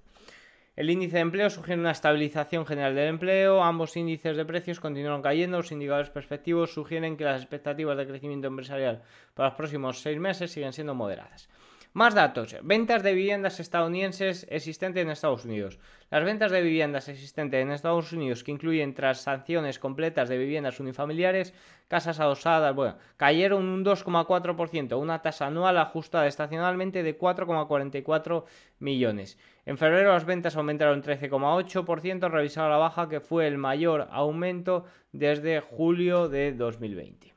El 0.76 0.88
índice 0.88 1.16
de 1.16 1.20
empleo 1.20 1.50
sugiere 1.50 1.78
una 1.78 1.90
estabilización 1.90 2.64
general 2.64 2.94
del 2.94 3.08
empleo, 3.08 3.62
ambos 3.62 3.98
índices 3.98 4.34
de 4.34 4.46
precios 4.46 4.80
continúan 4.80 5.20
cayendo, 5.20 5.58
los 5.58 5.70
indicadores 5.70 6.08
perspectivos 6.08 6.72
sugieren 6.72 7.18
que 7.18 7.24
las 7.24 7.42
expectativas 7.42 7.98
de 7.98 8.06
crecimiento 8.06 8.46
empresarial 8.46 9.02
para 9.34 9.50
los 9.50 9.58
próximos 9.58 10.00
seis 10.00 10.18
meses 10.18 10.50
siguen 10.50 10.72
siendo 10.72 10.94
moderadas. 10.94 11.50
Más 11.92 12.14
datos. 12.14 12.54
Ventas 12.62 13.02
de 13.02 13.14
viviendas 13.14 13.58
estadounidenses 13.58 14.46
existentes 14.48 15.02
en 15.02 15.10
Estados 15.10 15.44
Unidos. 15.44 15.80
Las 16.08 16.22
ventas 16.22 16.52
de 16.52 16.62
viviendas 16.62 17.08
existentes 17.08 17.60
en 17.60 17.72
Estados 17.72 18.12
Unidos, 18.12 18.44
que 18.44 18.52
incluyen 18.52 18.94
transacciones 18.94 19.80
completas 19.80 20.28
de 20.28 20.38
viviendas 20.38 20.78
unifamiliares, 20.78 21.52
casas 21.88 22.20
adosadas, 22.20 22.76
bueno, 22.76 22.96
cayeron 23.16 23.66
un 23.66 23.84
2,4%, 23.84 25.00
una 25.00 25.20
tasa 25.20 25.48
anual 25.48 25.78
ajustada 25.78 26.28
estacionalmente 26.28 27.02
de 27.02 27.18
4,44 27.18 28.44
millones. 28.78 29.36
En 29.66 29.76
febrero 29.76 30.12
las 30.12 30.24
ventas 30.24 30.54
aumentaron 30.54 31.02
13,8%, 31.02 32.30
revisado 32.30 32.68
a 32.68 32.70
la 32.70 32.76
baja, 32.76 33.08
que 33.08 33.18
fue 33.18 33.48
el 33.48 33.58
mayor 33.58 34.06
aumento 34.12 34.84
desde 35.10 35.58
julio 35.58 36.28
de 36.28 36.52
2020. 36.52 37.29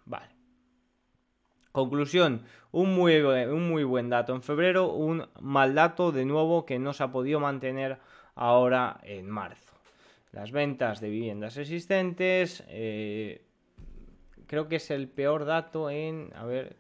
Conclusión, 1.74 2.44
un 2.72 2.94
muy, 2.94 3.18
un 3.18 3.68
muy 3.68 3.84
buen 3.84 4.08
dato 4.08 4.36
en 4.36 4.44
febrero, 4.44 4.94
un 4.94 5.28
mal 5.42 5.74
dato 5.74 6.12
de 6.12 6.24
nuevo 6.24 6.68
que 6.68 6.78
no 6.78 6.94
se 6.94 7.02
ha 7.02 7.12
podido 7.12 7.40
mantener 7.40 7.98
ahora 8.36 9.00
en 9.02 9.28
marzo. 9.28 9.74
Las 10.32 10.52
ventas 10.52 11.02
de 11.02 11.10
viviendas 11.10 11.58
existentes, 11.58 12.64
eh, 12.68 13.48
creo 14.46 14.68
que 14.68 14.76
es 14.76 14.92
el 14.92 15.10
peor 15.10 15.46
dato 15.46 15.90
en, 15.90 16.32
a 16.36 16.46
ver, 16.46 16.78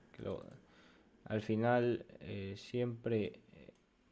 al 1.25 1.41
final 1.41 2.05
eh, 2.19 2.53
siempre 2.55 3.39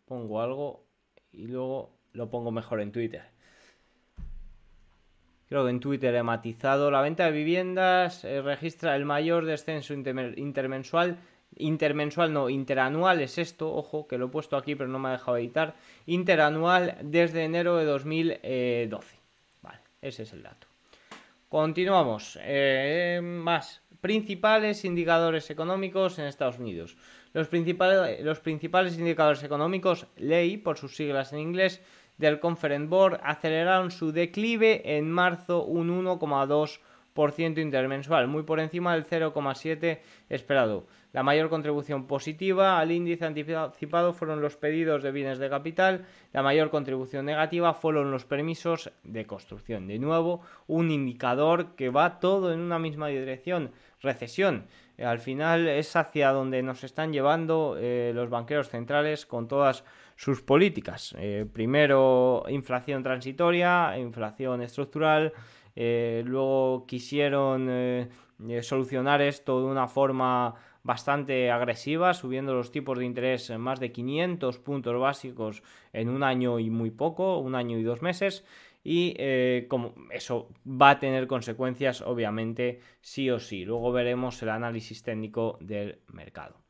pongo 0.06 0.42
algo 0.42 0.88
y 1.32 1.46
luego 1.46 1.96
lo 2.12 2.32
pongo 2.32 2.52
mejor 2.52 2.82
en 2.82 2.92
Twitter 2.92 3.22
creo 5.51 5.65
que 5.65 5.72
en 5.72 5.81
Twitter 5.81 6.15
he 6.15 6.24
matizado, 6.24 6.89
la 6.91 7.01
venta 7.01 7.25
de 7.25 7.31
viviendas 7.31 8.24
eh, 8.24 8.41
registra 8.41 8.96
el 8.96 9.03
mayor 9.03 9.46
descenso 9.46 9.93
intermensual, 9.93 11.17
intermensual 11.58 12.31
no, 12.31 12.50
interanual 12.50 13.20
es 13.20 13.38
esto, 13.38 13.70
ojo, 13.70 14.08
que 14.08 14.17
lo 14.17 14.27
he 14.27 14.29
puesto 14.29 14.55
aquí 14.55 14.75
pero 14.75 14.89
no 14.89 14.98
me 14.98 15.10
ha 15.10 15.12
dejado 15.12 15.36
editar, 15.36 15.75
interanual 16.05 16.96
desde 17.03 17.43
enero 17.43 17.75
de 17.75 17.84
2012. 17.84 19.20
Vale, 19.62 19.79
ese 20.01 20.24
es 20.24 20.31
el 20.31 20.41
dato. 20.41 20.67
Continuamos. 21.50 22.39
Eh, 22.43 23.20
más. 23.22 23.81
Principales 24.00 24.86
indicadores 24.86 25.50
económicos 25.50 26.17
en 26.17 26.27
Estados 26.27 26.60
Unidos. 26.60 26.96
Los, 27.34 27.50
principales, 27.50 28.24
los 28.24 28.39
principales 28.39 28.98
indicadores 28.98 29.43
económicos, 29.43 30.08
ley 30.15 30.55
por 30.55 30.77
sus 30.77 30.96
siglas 30.96 31.34
en 31.34 31.39
inglés, 31.39 31.81
del 32.22 32.40
Conference 32.40 32.88
Board 32.88 33.20
aceleraron 33.24 33.92
su 33.92 34.13
declive 34.13 34.98
en 34.98 35.12
marzo 35.12 35.66
un 35.66 36.06
1,2% 36.06 37.62
intermensual, 37.62 38.28
muy 38.28 38.44
por 38.44 38.62
encima 38.62 38.94
del 38.94 39.06
0,7% 39.06 40.00
esperado. 40.30 40.86
La 41.13 41.24
mayor 41.24 41.50
contribución 41.50 42.08
positiva 42.08 42.80
al 42.80 42.92
índice 42.92 43.25
anticipado 43.25 44.13
fueron 44.13 44.40
los 44.40 44.56
pedidos 44.56 45.04
de 45.04 45.12
bienes 45.12 45.40
de 45.40 45.50
capital, 45.50 46.06
la 46.32 46.42
mayor 46.42 46.70
contribución 46.70 47.25
negativa 47.25 47.74
fueron 47.74 48.12
los 48.12 48.24
permisos 48.24 48.92
de 49.04 49.25
construcción. 49.25 49.88
De 49.88 50.00
nuevo, 50.00 50.42
un 50.68 50.90
indicador 50.90 51.75
que 51.75 51.90
va 51.90 52.22
todo 52.22 52.54
en 52.54 52.62
una 52.62 52.80
misma 52.80 53.08
dirección, 53.08 53.72
recesión. 54.00 54.68
Al 54.98 55.20
final 55.20 55.68
es 55.68 55.96
hacia 55.98 56.32
donde 56.32 56.63
nos 56.63 56.84
están 56.86 57.12
llevando 57.12 57.75
eh, 57.78 58.12
los 58.16 58.30
banqueros 58.30 58.70
centrales 58.70 59.25
con 59.25 59.50
todas 59.50 59.84
sus 60.22 60.44
políticas. 60.44 61.16
Eh, 61.18 61.48
primero 61.51 62.44
inflación 62.48 63.01
transitoria, 63.01 63.98
inflación 63.98 64.62
estructural, 64.62 65.34
eh, 65.75 66.22
luego 66.28 66.86
quisieron 66.86 67.68
eh, 67.72 68.08
solucionar 68.62 69.24
esto 69.24 69.60
de 69.62 69.66
una 69.66 69.88
forma 69.88 70.54
bastante 70.84 71.50
agresiva, 71.50 72.13
subiendo 72.13 72.54
los 72.54 72.72
tipos 72.72 73.00
de 73.00 73.06
interés 73.06 73.50
en 73.50 73.62
más 73.62 73.80
de 73.80 73.92
500 73.92 74.60
puntos 74.60 75.00
básicos 75.00 75.63
en 75.92 76.08
un 76.08 76.22
año 76.22 76.60
y 76.60 76.70
muy 76.70 76.92
poco, 76.92 77.40
un 77.40 77.56
año 77.56 77.80
y 77.80 77.84
dos 77.84 78.04
meses. 78.04 78.46
Y 78.84 79.16
como 79.68 79.96
eso 80.12 80.50
va 80.66 80.92
a 80.92 81.00
tener 81.00 81.25
consecuencias, 81.25 82.01
obviamente, 82.01 82.80
sí 83.01 83.30
o 83.32 83.40
sí. 83.40 83.66
Luego 83.66 83.92
veremos 83.92 84.42
el 84.44 84.50
análisis 84.50 85.01
técnico 85.01 85.58
del 85.62 86.00
mercado. 86.08 86.62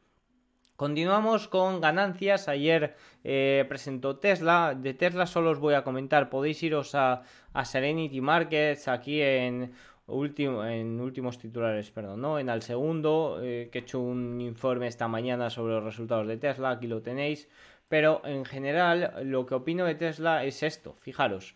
Continuamos 0.81 1.47
con 1.47 1.79
ganancias. 1.79 2.47
Ayer 2.47 2.95
eh, 3.23 3.65
presentó 3.69 4.17
Tesla. 4.17 4.73
De 4.75 4.95
Tesla 4.95 5.27
solo 5.27 5.51
os 5.51 5.59
voy 5.59 5.75
a 5.75 5.83
comentar. 5.83 6.31
Podéis 6.31 6.63
iros 6.63 6.95
a, 6.95 7.21
Serenity 7.63 8.19
Markets 8.19 8.87
aquí 8.87 9.21
en, 9.21 9.73
en 10.07 10.99
últimos 10.99 11.37
titulares, 11.37 11.91
perdón, 11.91 12.21
¿no? 12.21 12.39
En 12.39 12.49
el 12.49 12.63
segundo, 12.63 13.37
eh, 13.43 13.69
que 13.71 13.77
he 13.77 13.81
hecho 13.83 13.99
un 13.99 14.41
informe 14.41 14.87
esta 14.87 15.07
mañana 15.07 15.51
sobre 15.51 15.75
los 15.75 15.83
resultados 15.83 16.25
de 16.25 16.37
Tesla. 16.37 16.71
Aquí 16.71 16.87
lo 16.87 17.03
tenéis. 17.03 17.47
Pero 17.87 18.23
en 18.25 18.43
general, 18.43 19.13
lo 19.25 19.45
que 19.45 19.53
opino 19.53 19.85
de 19.85 19.93
Tesla 19.93 20.45
es 20.45 20.63
esto. 20.63 20.95
Fijaros. 21.01 21.53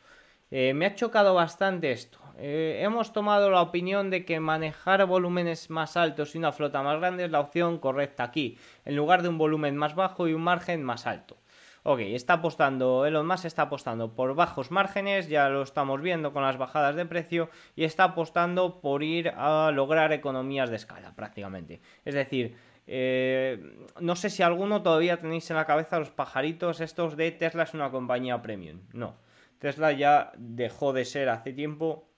Eh, 0.52 0.76
me 0.76 0.86
ha 0.86 0.94
chocado 0.94 1.34
bastante 1.34 1.92
esto. 1.92 2.20
Eh, 2.38 2.80
hemos 2.82 3.14
tomado 3.14 3.50
la 3.50 3.62
opinión 3.62 4.10
de 4.10 4.26
que 4.26 4.40
manejar 4.40 5.06
volúmenes 5.06 5.70
más 5.70 5.96
altos 5.96 6.36
y 6.36 6.38
una 6.38 6.52
flota 6.52 6.82
más 6.82 7.00
grande 7.00 7.26
es 7.26 7.32
la 7.32 7.40
opción 7.40 7.80
correcta 7.80 8.24
aquí, 8.24 8.58
en 8.84 8.96
lugar 8.96 9.22
de 9.22 9.30
un 9.30 9.38
volumen 9.38 9.78
más 9.78 9.96
bajo 9.96 10.28
y 10.28 10.34
un 10.34 10.42
margen 10.42 10.84
más 10.84 11.08
alto. 11.08 11.38
Ok, 11.84 12.00
está 12.00 12.34
apostando, 12.34 13.06
Elon 13.06 13.28
Musk 13.28 13.46
está 13.46 13.64
apostando 13.64 14.16
por 14.16 14.34
bajos 14.34 14.72
márgenes, 14.72 15.30
ya 15.30 15.50
lo 15.50 15.62
estamos 15.62 16.02
viendo 16.02 16.34
con 16.34 16.42
las 16.42 16.58
bajadas 16.58 16.96
de 16.96 17.06
precio, 17.06 17.50
y 17.76 17.84
está 17.84 18.06
apostando 18.06 18.82
por 18.82 19.04
ir 19.04 19.30
a 19.30 19.72
lograr 19.72 20.12
economías 20.12 20.72
de 20.72 20.78
escala 20.78 21.14
prácticamente. 21.16 21.82
Es 22.04 22.16
decir, 22.16 22.58
eh, 22.88 23.78
no 24.00 24.16
sé 24.16 24.32
si 24.32 24.42
alguno 24.42 24.82
todavía 24.82 25.18
tenéis 25.22 25.50
en 25.52 25.58
la 25.58 25.66
cabeza 25.66 26.00
los 26.00 26.10
pajaritos 26.10 26.82
estos 26.82 27.16
de 27.16 27.32
Tesla 27.32 27.64
es 27.64 27.74
una 27.76 27.92
compañía 27.92 28.42
premium. 28.42 28.82
No, 28.92 29.16
Tesla 29.60 29.92
ya 29.92 30.32
dejó 30.38 30.92
de 30.92 31.06
ser 31.06 31.30
hace 31.30 31.54
tiempo 31.54 32.10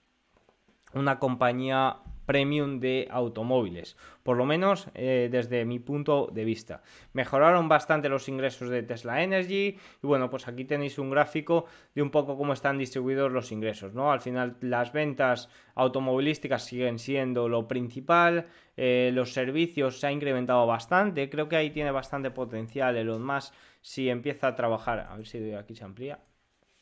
una 0.93 1.19
compañía 1.19 1.97
premium 2.27 2.79
de 2.79 3.07
automóviles, 3.09 3.95
por 4.21 4.37
lo 4.37 4.45
menos 4.45 4.89
eh, 4.93 5.29
desde 5.31 5.65
mi 5.65 5.79
punto 5.79 6.27
de 6.31 6.43
vista. 6.43 6.83
Mejoraron 7.13 7.69
bastante 7.69 8.09
los 8.09 8.27
ingresos 8.27 8.69
de 8.69 8.83
Tesla 8.83 9.23
Energy 9.23 9.77
y 10.03 10.07
bueno, 10.07 10.29
pues 10.29 10.47
aquí 10.47 10.65
tenéis 10.65 10.99
un 10.99 11.09
gráfico 11.09 11.65
de 11.95 12.01
un 12.01 12.11
poco 12.11 12.37
cómo 12.37 12.53
están 12.53 12.77
distribuidos 12.77 13.31
los 13.31 13.51
ingresos, 13.51 13.93
¿no? 13.93 14.11
Al 14.11 14.19
final 14.19 14.57
las 14.59 14.91
ventas 14.91 15.49
automovilísticas 15.73 16.65
siguen 16.65 16.99
siendo 16.99 17.47
lo 17.47 17.67
principal, 17.67 18.47
eh, 18.75 19.09
los 19.13 19.31
servicios 19.31 19.99
se 19.99 20.07
ha 20.07 20.11
incrementado 20.11 20.67
bastante, 20.67 21.29
creo 21.29 21.47
que 21.47 21.55
ahí 21.55 21.69
tiene 21.69 21.91
bastante 21.91 22.29
potencial 22.29 22.97
Elon 22.97 23.25
Musk 23.25 23.53
si 23.81 24.09
empieza 24.09 24.49
a 24.49 24.55
trabajar, 24.55 25.07
a 25.09 25.15
ver 25.15 25.25
si 25.25 25.53
aquí 25.53 25.75
se 25.75 25.85
amplía, 25.85 26.19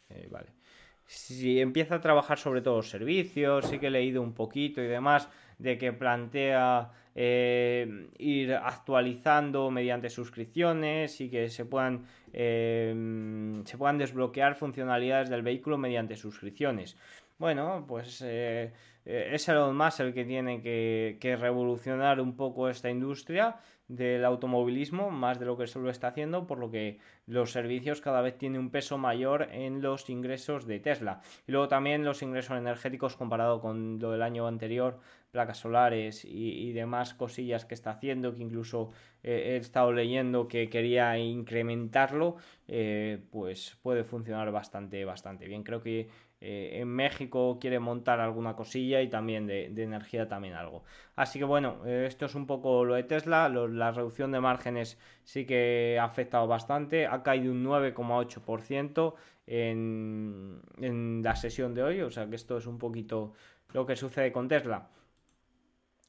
eh, 0.09 0.27
vale 0.31 0.64
si 1.05 1.59
empieza 1.59 1.95
a 1.95 2.01
trabajar 2.01 2.37
sobre 2.37 2.61
todo 2.61 2.77
los 2.77 2.89
servicios, 2.89 3.67
sí 3.67 3.79
que 3.79 3.87
he 3.87 3.91
leído 3.91 4.21
un 4.21 4.33
poquito 4.33 4.81
y 4.81 4.87
demás, 4.87 5.29
de 5.59 5.77
que 5.77 5.93
plantea 5.93 6.91
eh, 7.13 8.09
ir 8.17 8.53
actualizando 8.53 9.71
mediante 9.71 10.09
suscripciones 10.09 11.21
y 11.21 11.29
que 11.29 11.49
se 11.49 11.65
puedan, 11.65 12.05
eh, 12.33 13.61
se 13.63 13.77
puedan 13.77 13.97
desbloquear 13.97 14.55
funcionalidades 14.55 15.29
del 15.29 15.41
vehículo 15.41 15.77
mediante 15.77 16.15
suscripciones. 16.15 16.97
Bueno, 17.37 17.85
pues 17.87 18.23
eh, 18.25 18.71
es 19.05 19.47
Elon 19.47 19.77
Musk 19.77 19.99
el 19.99 20.13
que 20.13 20.25
tiene 20.25 20.61
que 20.61 21.37
revolucionar 21.39 22.19
un 22.19 22.35
poco 22.35 22.69
esta 22.69 22.89
industria 22.89 23.57
del 23.87 24.25
automovilismo, 24.25 25.11
más 25.11 25.39
de 25.39 25.45
lo 25.45 25.57
que 25.57 25.67
solo 25.67 25.89
está 25.89 26.07
haciendo, 26.07 26.47
por 26.47 26.57
lo 26.57 26.71
que 26.71 26.99
los 27.27 27.51
servicios 27.51 28.01
cada 28.01 28.21
vez 28.21 28.37
tienen 28.37 28.59
un 28.59 28.69
peso 28.71 28.97
mayor 28.97 29.47
en 29.51 29.81
los 29.81 30.09
ingresos 30.09 30.65
de 30.65 30.79
Tesla. 30.79 31.21
Y 31.47 31.51
luego 31.51 31.67
también 31.67 32.03
los 32.03 32.21
ingresos 32.21 32.57
energéticos 32.57 33.15
comparado 33.15 33.61
con 33.61 33.99
lo 33.99 34.11
del 34.11 34.21
año 34.21 34.47
anterior, 34.47 34.99
placas 35.31 35.57
solares 35.57 36.23
y, 36.23 36.71
demás 36.71 37.13
cosillas 37.13 37.65
que 37.65 37.73
está 37.73 37.91
haciendo, 37.91 38.33
que 38.33 38.41
incluso 38.41 38.91
eh, 39.21 39.53
he 39.53 39.57
estado 39.57 39.91
leyendo 39.91 40.47
que 40.47 40.69
quería 40.69 41.17
incrementarlo, 41.17 42.37
eh, 42.67 43.21
pues 43.31 43.77
puede 43.81 44.03
funcionar 44.03 44.51
bastante, 44.51 45.03
bastante 45.03 45.45
bien. 45.45 45.63
Creo 45.63 45.81
que 45.81 46.07
eh, 46.47 46.79
en 46.79 46.89
México 46.89 47.57
quiere 47.59 47.79
montar 47.79 48.19
alguna 48.19 48.55
cosilla 48.55 49.01
y 49.01 49.09
también 49.09 49.47
de, 49.47 49.65
energía 49.81 50.27
también 50.27 50.53
algo. 50.53 50.83
Así 51.15 51.39
que 51.39 51.45
bueno, 51.45 51.81
eh, 51.87 52.05
esto 52.07 52.27
es 52.27 52.35
un 52.35 52.45
poco 52.45 52.85
lo 52.85 52.93
de 52.93 53.03
Tesla. 53.03 53.49
la 53.49 53.91
reducción 53.91 54.31
de 54.31 54.39
márgenes 54.39 54.99
sí 55.23 55.47
que 55.47 55.97
ha 55.99 56.03
afectado 56.03 56.45
bastante. 56.45 57.07
Ha 57.07 57.23
caído 57.23 57.51
un 57.51 57.65
9,8% 57.65 59.15
en, 59.47 60.61
en 60.81 61.23
la 61.23 61.35
sesión 61.35 61.73
de 61.73 61.81
hoy. 61.81 62.01
O 62.01 62.11
sea 62.11 62.29
que 62.29 62.35
esto 62.35 62.57
es 62.59 62.67
un 62.67 62.77
poquito 62.77 63.33
lo 63.73 63.87
que 63.87 63.95
sucede 63.95 64.31
con 64.31 64.47
Tesla. 64.47 64.87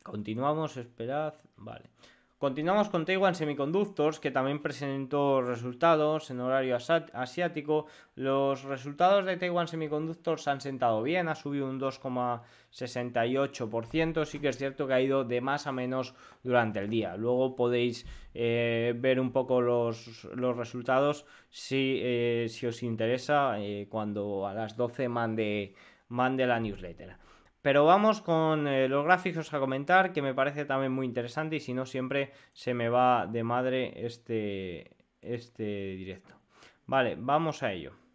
Continuamos, 0.03 0.77
esperad. 0.77 1.33
Vale. 1.57 1.89
Continuamos 2.39 2.91
con 2.91 3.07
Taiwan 3.07 3.35
Semiconductors, 3.35 4.21
que 4.21 4.31
también 4.31 4.61
presentó 4.61 5.41
resultados 5.41 6.31
en 6.31 6.41
horario 6.41 6.77
asiático. 6.77 7.87
Los 8.15 8.63
resultados 8.65 9.25
de 9.25 9.39
Taiwan 9.39 9.69
Semiconductors 9.69 10.47
han 10.47 10.61
sentado 10.61 11.03
bien, 11.03 11.29
ha 11.29 11.35
subido 11.35 11.67
un 11.67 11.81
2,68%. 11.81 14.27
Sí 14.27 14.39
que 14.39 14.51
es 14.51 14.59
cierto 14.59 14.87
que 14.87 14.93
ha 14.93 15.01
ido 15.01 15.25
de 15.25 15.41
más 15.41 15.67
a 15.67 15.73
menos 15.73 16.15
durante 16.43 16.79
el 16.79 16.91
día. 16.91 17.17
Luego 17.17 17.57
podéis 17.57 18.05
eh, 18.35 18.93
ver 18.95 19.19
un 19.19 19.33
poco 19.33 19.63
los, 19.63 20.29
resultados 20.35 21.25
si, 21.49 22.01
eh, 22.03 22.49
si, 22.51 22.67
os 22.67 22.83
interesa 22.83 23.59
eh, 23.61 23.87
cuando 23.89 24.47
a 24.47 24.53
las 24.53 24.77
12 24.77 25.09
mande, 25.09 25.75
mande 26.09 26.47
la 26.47 26.61
newsletter. 26.61 27.17
Pero 27.67 27.85
vamos 27.85 28.21
con 28.21 28.69
eh, 28.69 28.87
los 28.87 29.05
gráficos 29.05 29.53
a 29.53 29.59
comentar, 29.59 30.13
que 30.13 30.23
me 30.23 30.35
parece 30.35 30.67
también 30.67 30.93
muy 30.93 31.05
interesante 31.05 31.57
y 31.57 31.61
si 31.61 31.75
no 31.75 31.85
siempre 31.85 32.31
se 32.55 32.75
me 32.75 32.89
va 32.89 33.27
de 33.27 33.43
madre 33.43 34.07
este, 34.07 34.93
este 35.21 35.97
directo. 35.97 36.37
Vale, 36.87 37.17
vamos 37.19 37.65
a 37.65 37.73
ello. 37.73 38.06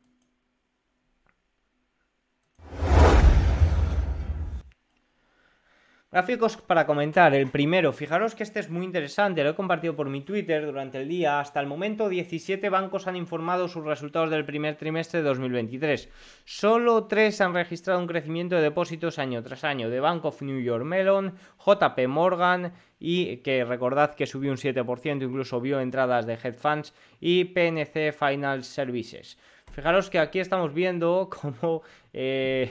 Gráficos 6.13 6.57
para 6.57 6.85
comentar. 6.85 7.33
El 7.33 7.47
primero, 7.47 7.93
fijaros 7.93 8.35
que 8.35 8.43
este 8.43 8.59
es 8.59 8.69
muy 8.69 8.83
interesante, 8.83 9.45
lo 9.45 9.51
he 9.51 9.55
compartido 9.55 9.95
por 9.95 10.09
mi 10.09 10.19
Twitter 10.19 10.65
durante 10.65 10.97
el 10.97 11.07
día. 11.07 11.39
Hasta 11.39 11.61
el 11.61 11.67
momento, 11.67 12.09
17 12.09 12.69
bancos 12.69 13.07
han 13.07 13.15
informado 13.15 13.69
sus 13.69 13.85
resultados 13.85 14.29
del 14.29 14.43
primer 14.43 14.75
trimestre 14.75 15.21
de 15.21 15.29
2023. 15.29 16.09
Solo 16.43 17.05
3 17.05 17.39
han 17.39 17.53
registrado 17.53 18.01
un 18.01 18.07
crecimiento 18.07 18.57
de 18.57 18.61
depósitos 18.61 19.19
año 19.19 19.41
tras 19.41 19.63
año, 19.63 19.89
de 19.89 20.01
Bank 20.01 20.25
of 20.25 20.41
New 20.41 20.59
York 20.59 20.83
Mellon, 20.83 21.33
JP 21.65 22.07
Morgan 22.09 22.73
y 22.99 23.37
que 23.37 23.63
recordad 23.63 24.13
que 24.13 24.27
subió 24.27 24.51
un 24.51 24.57
7%, 24.57 25.23
incluso 25.23 25.61
vio 25.61 25.79
entradas 25.79 26.25
de 26.25 26.33
hedge 26.33 26.59
funds 26.59 26.93
y 27.21 27.45
PNC 27.45 28.11
Final 28.11 28.65
Services. 28.65 29.37
Fijaros 29.71 30.09
que 30.09 30.19
aquí 30.19 30.41
estamos 30.41 30.73
viendo 30.73 31.29
cómo... 31.41 31.83
Eh, 32.11 32.69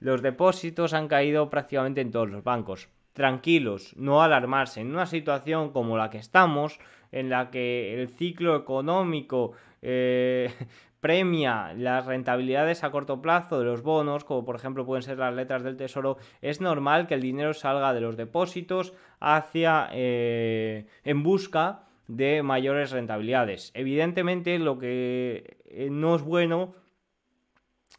los 0.00 0.22
depósitos 0.22 0.94
han 0.94 1.08
caído 1.08 1.50
prácticamente 1.50 2.00
en 2.00 2.10
todos 2.10 2.30
los 2.30 2.42
bancos. 2.42 2.88
Tranquilos, 3.12 3.94
no 3.96 4.22
alarmarse. 4.22 4.80
En 4.80 4.90
una 4.90 5.06
situación 5.06 5.70
como 5.72 5.96
la 5.96 6.10
que 6.10 6.18
estamos, 6.18 6.80
en 7.12 7.28
la 7.28 7.50
que 7.50 8.00
el 8.00 8.08
ciclo 8.08 8.56
económico 8.56 9.52
eh, 9.82 10.52
premia 11.00 11.72
las 11.74 12.06
rentabilidades 12.06 12.84
a 12.84 12.90
corto 12.90 13.20
plazo 13.20 13.58
de 13.58 13.64
los 13.64 13.82
bonos, 13.82 14.24
como 14.24 14.44
por 14.44 14.56
ejemplo 14.56 14.86
pueden 14.86 15.02
ser 15.02 15.18
las 15.18 15.34
letras 15.34 15.62
del 15.62 15.76
tesoro, 15.76 16.18
es 16.40 16.60
normal 16.60 17.06
que 17.06 17.14
el 17.14 17.22
dinero 17.22 17.54
salga 17.54 17.94
de 17.94 18.00
los 18.00 18.16
depósitos 18.16 18.94
hacia 19.18 19.88
eh, 19.92 20.86
en 21.04 21.22
busca 21.22 21.84
de 22.06 22.42
mayores 22.42 22.90
rentabilidades. 22.90 23.70
Evidentemente 23.74 24.58
lo 24.58 24.78
que 24.78 25.58
eh, 25.66 25.88
no 25.90 26.16
es 26.16 26.22
bueno 26.22 26.74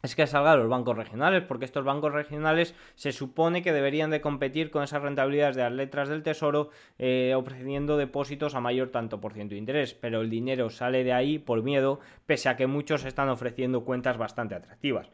es 0.02 0.16
que 0.16 0.26
salga 0.26 0.56
los 0.56 0.68
bancos 0.68 0.96
regionales, 0.96 1.44
porque 1.44 1.64
estos 1.64 1.84
bancos 1.84 2.12
regionales 2.12 2.74
se 2.96 3.12
supone 3.12 3.62
que 3.62 3.72
deberían 3.72 4.10
de 4.10 4.20
competir 4.20 4.70
con 4.70 4.82
esas 4.82 5.02
rentabilidades 5.02 5.54
de 5.54 5.62
las 5.62 5.72
letras 5.72 6.08
del 6.08 6.24
tesoro, 6.24 6.70
eh, 6.98 7.34
ofreciendo 7.36 7.96
depósitos 7.96 8.56
a 8.56 8.60
mayor 8.60 8.88
tanto 8.88 9.20
por 9.20 9.32
ciento 9.32 9.54
de 9.54 9.60
interés, 9.60 9.94
pero 9.94 10.20
el 10.20 10.30
dinero 10.30 10.70
sale 10.70 11.04
de 11.04 11.12
ahí 11.12 11.38
por 11.38 11.62
miedo, 11.62 12.00
pese 12.26 12.48
a 12.48 12.56
que 12.56 12.66
muchos 12.66 13.04
están 13.04 13.28
ofreciendo 13.28 13.84
cuentas 13.84 14.18
bastante 14.18 14.56
atractivas. 14.56 15.08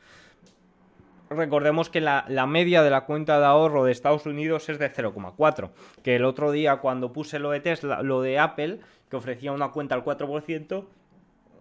Recordemos 1.29 1.90
que 1.90 2.01
la, 2.01 2.24
la 2.29 2.46
media 2.46 2.83
de 2.83 2.88
la 2.88 3.05
cuenta 3.05 3.38
de 3.38 3.44
ahorro 3.44 3.85
de 3.85 3.92
Estados 3.92 4.24
Unidos 4.24 4.70
es 4.70 4.79
de 4.79 4.90
0,4, 4.90 5.70
que 6.03 6.16
el 6.16 6.24
otro 6.24 6.51
día 6.51 6.77
cuando 6.77 7.12
puse 7.12 7.38
lo 7.38 7.51
de 7.51 7.61
Tesla, 7.61 8.03
lo 8.03 8.22
de 8.22 8.38
Apple, 8.38 8.81
que 9.11 9.16
ofrecía 9.16 9.53
una 9.53 9.68
cuenta 9.68 9.94
al 9.94 10.03
4%, 10.03 10.87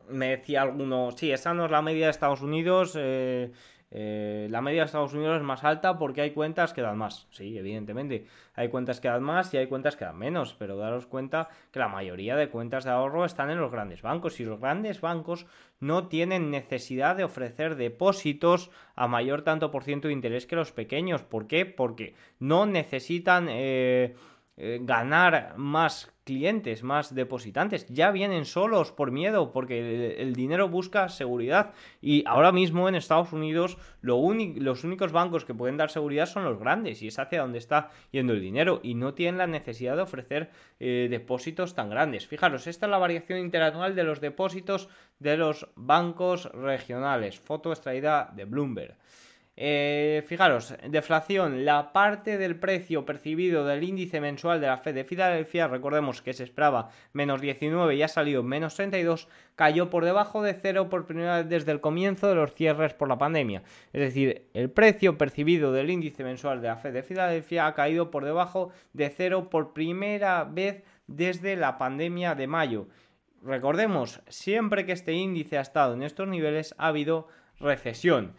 me 0.10 0.30
decía 0.30 0.62
alguno, 0.62 1.12
sí, 1.12 1.32
esa 1.32 1.54
no 1.54 1.66
es 1.66 1.72
la 1.72 1.82
media 1.82 2.06
de 2.06 2.12
Estados 2.12 2.42
Unidos, 2.42 2.94
eh, 2.98 3.52
eh, 3.90 4.48
la 4.52 4.62
media 4.62 4.82
de 4.82 4.88
Estados 4.88 5.14
Unidos 5.14 5.38
es 5.38 5.44
más 5.44 5.64
alta 5.64 5.98
porque 5.98 6.22
hay 6.22 6.32
cuentas 6.32 6.74
que 6.74 6.82
dan 6.82 6.98
más. 6.98 7.28
Sí, 7.32 7.58
evidentemente, 7.58 8.26
hay 8.54 8.68
cuentas 8.68 9.00
que 9.00 9.08
dan 9.08 9.24
más 9.24 9.54
y 9.54 9.58
hay 9.58 9.68
cuentas 9.68 9.96
que 9.96 10.04
dan 10.04 10.18
menos, 10.18 10.56
pero 10.60 10.76
daros 10.78 11.06
cuenta 11.06 11.48
que 11.72 11.80
la 11.80 11.88
mayoría 11.88 12.36
de 12.36 12.50
cuentas 12.50 12.84
de 12.84 12.92
ahorro 12.92 13.24
están 13.24 13.50
en 13.50 13.60
los 13.60 13.72
grandes 13.72 14.02
bancos 14.02 14.40
y 14.40 14.46
los 14.46 14.60
grandes 14.60 15.00
bancos 15.00 15.46
no 15.80 16.08
tienen 16.08 16.52
necesidad 16.52 17.16
de 17.16 17.24
ofrecer 17.24 17.76
depósitos 17.76 18.72
a 18.96 19.08
mayor 19.08 19.44
tanto 19.44 19.72
por 19.72 19.84
ciento 19.84 20.10
de 20.10 20.16
interés 20.16 20.46
que 20.46 20.58
los 20.58 20.74
pequeños. 20.74 21.24
¿Por 21.24 21.48
qué? 21.48 21.66
Porque 21.66 22.16
no 22.40 22.66
necesitan... 22.66 23.48
Eh, 23.50 24.16
eh, 24.60 24.80
ganar 24.82 25.54
más 25.58 26.12
clientes, 26.24 26.82
más 26.82 27.14
depositantes. 27.14 27.86
Ya 27.90 28.10
vienen 28.10 28.44
solos 28.46 28.92
por 28.92 29.12
miedo, 29.12 29.52
porque 29.52 30.16
el, 30.20 30.34
dinero 30.34 30.68
busca 30.68 31.10
seguridad. 31.10 31.74
Y 32.02 32.24
ahora 32.26 32.52
mismo 32.52 32.90
en 32.90 32.96
Estados 32.96 33.32
Unidos 33.34 33.78
lo 34.02 34.20
los 34.56 34.84
únicos 34.84 35.12
bancos 35.12 35.46
que 35.46 35.54
pueden 35.54 35.78
dar 35.78 35.92
seguridad 35.92 36.26
son 36.26 36.44
los 36.44 36.60
grandes, 36.60 37.04
y 37.04 37.08
es 37.08 37.20
hacia 37.20 37.42
donde 37.42 37.60
está 37.60 37.92
yendo 38.12 38.34
el 38.34 38.42
dinero. 38.42 38.80
Y 38.82 38.96
no 38.96 39.14
tienen 39.14 39.38
la 39.38 39.46
necesidad 39.46 39.96
de 39.96 40.02
ofrecer 40.02 40.50
eh, 40.80 41.08
depósitos 41.10 41.76
tan 41.76 41.92
grandes. 41.92 42.26
Fijaros, 42.26 42.66
esta 42.66 42.88
es 42.88 42.90
la 42.90 42.98
variación 42.98 43.38
interanual 43.40 43.96
de 43.96 44.04
los 44.04 44.22
depósitos 44.22 44.90
de 45.20 45.38
los 45.38 45.70
bancos 45.76 46.52
regionales. 46.52 47.40
Foto 47.40 47.72
extraída 47.72 48.34
de 48.36 48.46
Bloomberg. 48.46 48.98
Eh, 49.60 50.24
fijaros, 50.28 50.76
deflación, 50.88 51.66
la 51.66 51.92
parte 51.92 52.38
del 52.38 52.60
precio 52.60 53.06
percibido 53.06 53.66
del 53.66 53.84
índice 53.84 54.22
mensual 54.22 54.62
de 54.62 54.68
la 54.68 54.78
Fed 54.78 54.94
de 54.94 55.04
Filadelfia, 55.04 55.68
recordemos 55.68 56.22
que 56.22 56.34
se 56.34 56.44
esperaba 56.44 56.92
menos 57.12 57.42
19 57.42 57.96
y 57.96 58.04
ha 58.04 58.08
salido 58.08 58.44
menos 58.44 58.76
32, 58.76 59.28
cayó 59.56 59.90
por 59.90 60.06
debajo 60.06 60.44
de 60.44 60.54
cero 60.54 60.90
por 60.90 61.08
primera 61.08 61.38
vez 61.38 61.50
desde 61.50 61.72
el 61.72 61.82
comienzo 61.82 62.28
de 62.28 62.36
los 62.36 62.54
cierres 62.54 62.94
por 62.94 63.10
la 63.10 63.18
pandemia. 63.18 63.64
Es 63.94 64.02
decir, 64.02 64.48
el 64.54 64.70
precio 64.70 65.18
percibido 65.18 65.72
del 65.72 65.90
índice 65.90 66.24
mensual 66.24 66.62
de 66.62 66.68
la 66.68 66.78
Fed 66.78 66.94
de 66.94 67.02
Filadelfia 67.02 67.66
ha 67.66 67.74
caído 67.74 68.12
por 68.12 68.26
debajo 68.26 68.70
de 68.94 69.10
cero 69.10 69.50
por 69.50 69.74
primera 69.74 70.44
vez 70.44 70.84
desde 71.08 71.56
la 71.56 71.80
pandemia 71.80 72.36
de 72.36 72.46
mayo. 72.46 72.90
Recordemos, 73.42 74.22
siempre 74.28 74.86
que 74.86 74.92
este 74.92 75.14
índice 75.14 75.58
ha 75.58 75.62
estado 75.62 75.96
en 75.96 76.04
estos 76.04 76.28
niveles 76.28 76.76
ha 76.78 76.90
habido 76.90 77.28
recesión. 77.60 78.36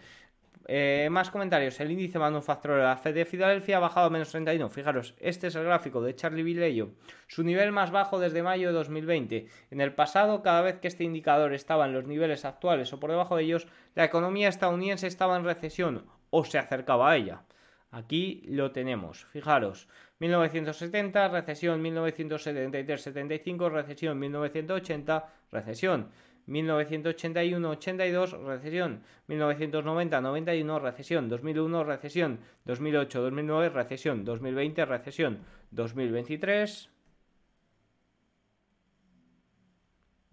Eh, 0.71 1.09
más 1.11 1.31
comentarios. 1.31 1.81
El 1.81 1.91
índice 1.91 2.19
manufacturero 2.19 2.81
de 2.81 2.87
la 2.87 2.99
Fed 2.99 3.15
de 3.15 3.25
Filadelfia 3.25 3.79
ha 3.79 3.81
bajado 3.81 4.07
a 4.07 4.11
menos 4.11 4.31
31. 4.31 4.69
Fijaros, 4.69 5.15
este 5.19 5.47
es 5.47 5.55
el 5.55 5.65
gráfico 5.65 6.03
de 6.03 6.15
Charlie 6.15 6.43
Villeyo. 6.43 6.91
Su 7.27 7.43
nivel 7.43 7.73
más 7.73 7.91
bajo 7.91 8.19
desde 8.19 8.43
mayo 8.43 8.69
de 8.69 8.75
2020. 8.75 9.47
En 9.71 9.81
el 9.81 9.95
pasado, 9.95 10.43
cada 10.43 10.61
vez 10.61 10.79
que 10.79 10.89
este 10.89 11.05
indicador 11.05 11.55
estaba 11.55 11.87
en 11.87 11.95
los 11.95 12.07
niveles 12.07 12.45
actuales 12.45 12.93
o 12.93 13.01
por 13.01 13.11
debajo 13.11 13.37
de 13.37 13.45
ellos, 13.45 13.67
la 13.95 14.05
economía 14.05 14.51
estadounidense 14.51 15.07
estaba 15.07 15.39
en 15.39 15.45
recesión 15.45 16.05
o 16.29 16.45
se 16.45 16.59
acercaba 16.59 17.11
a 17.11 17.17
ella. 17.17 17.45
Aquí 17.91 18.43
lo 18.47 18.71
tenemos. 18.71 19.25
Fijaros, 19.33 19.89
1970, 20.19 21.29
recesión 21.29 21.83
1973-75, 21.83 23.71
recesión 23.71 24.19
1980, 24.19 25.33
recesión. 25.51 26.11
1981-82, 26.49 28.45
recesión. 28.45 29.03
1990-91, 29.29 30.81
recesión. 30.81 31.29
2001, 31.29 31.85
recesión. 31.85 32.41
2008-2009, 32.67 33.73
recesión. 33.73 34.25
2020, 34.25 34.85
recesión. 34.87 35.39
2023, 35.71 36.91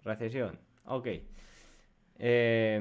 recesión. 0.04 0.60
Ok. 0.86 1.08
Eh, 2.17 2.80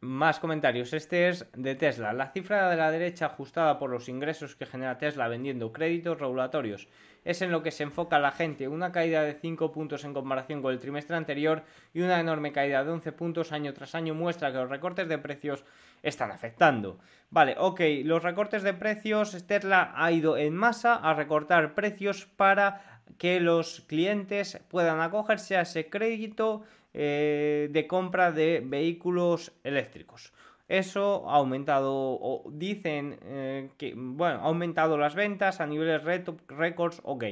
más 0.00 0.40
comentarios. 0.40 0.92
Este 0.92 1.28
es 1.28 1.46
de 1.56 1.74
Tesla. 1.74 2.12
La 2.12 2.32
cifra 2.32 2.68
de 2.70 2.76
la 2.76 2.90
derecha 2.90 3.26
ajustada 3.26 3.78
por 3.78 3.90
los 3.90 4.08
ingresos 4.08 4.56
que 4.56 4.66
genera 4.66 4.98
Tesla 4.98 5.28
vendiendo 5.28 5.72
créditos 5.72 6.18
regulatorios 6.18 6.88
es 7.24 7.42
en 7.42 7.50
lo 7.50 7.62
que 7.62 7.70
se 7.70 7.82
enfoca 7.82 8.18
la 8.18 8.32
gente. 8.32 8.68
Una 8.68 8.92
caída 8.92 9.22
de 9.22 9.34
5 9.34 9.72
puntos 9.72 10.04
en 10.04 10.14
comparación 10.14 10.62
con 10.62 10.72
el 10.72 10.78
trimestre 10.78 11.16
anterior 11.16 11.62
y 11.92 12.00
una 12.00 12.20
enorme 12.20 12.52
caída 12.52 12.84
de 12.84 12.90
11 12.90 13.12
puntos 13.12 13.52
año 13.52 13.72
tras 13.74 13.94
año 13.94 14.14
muestra 14.14 14.52
que 14.52 14.58
los 14.58 14.70
recortes 14.70 15.08
de 15.08 15.18
precios 15.18 15.64
están 16.02 16.30
afectando. 16.30 16.98
Vale, 17.30 17.56
ok, 17.58 17.80
los 18.04 18.22
recortes 18.22 18.62
de 18.62 18.74
precios, 18.74 19.46
Tesla 19.46 19.92
ha 19.94 20.10
ido 20.12 20.36
en 20.36 20.54
masa 20.54 20.94
a 20.94 21.14
recortar 21.14 21.74
precios 21.74 22.26
para 22.36 23.00
que 23.18 23.40
los 23.40 23.82
clientes 23.82 24.58
puedan 24.68 25.00
acogerse 25.00 25.56
a 25.56 25.62
ese 25.62 25.88
crédito 25.88 26.62
eh, 26.94 27.68
de 27.70 27.86
compra 27.86 28.32
de 28.32 28.62
vehículos 28.64 29.52
eléctricos. 29.62 30.32
Eso 30.70 31.28
ha 31.28 31.34
aumentado, 31.34 31.92
o 31.92 32.44
dicen 32.52 33.18
eh, 33.24 33.70
que, 33.76 33.92
bueno, 33.96 34.38
ha 34.38 34.44
aumentado 34.44 34.96
las 34.96 35.16
ventas 35.16 35.60
a 35.60 35.66
niveles 35.66 36.04
récords, 36.04 37.00
ok, 37.02 37.24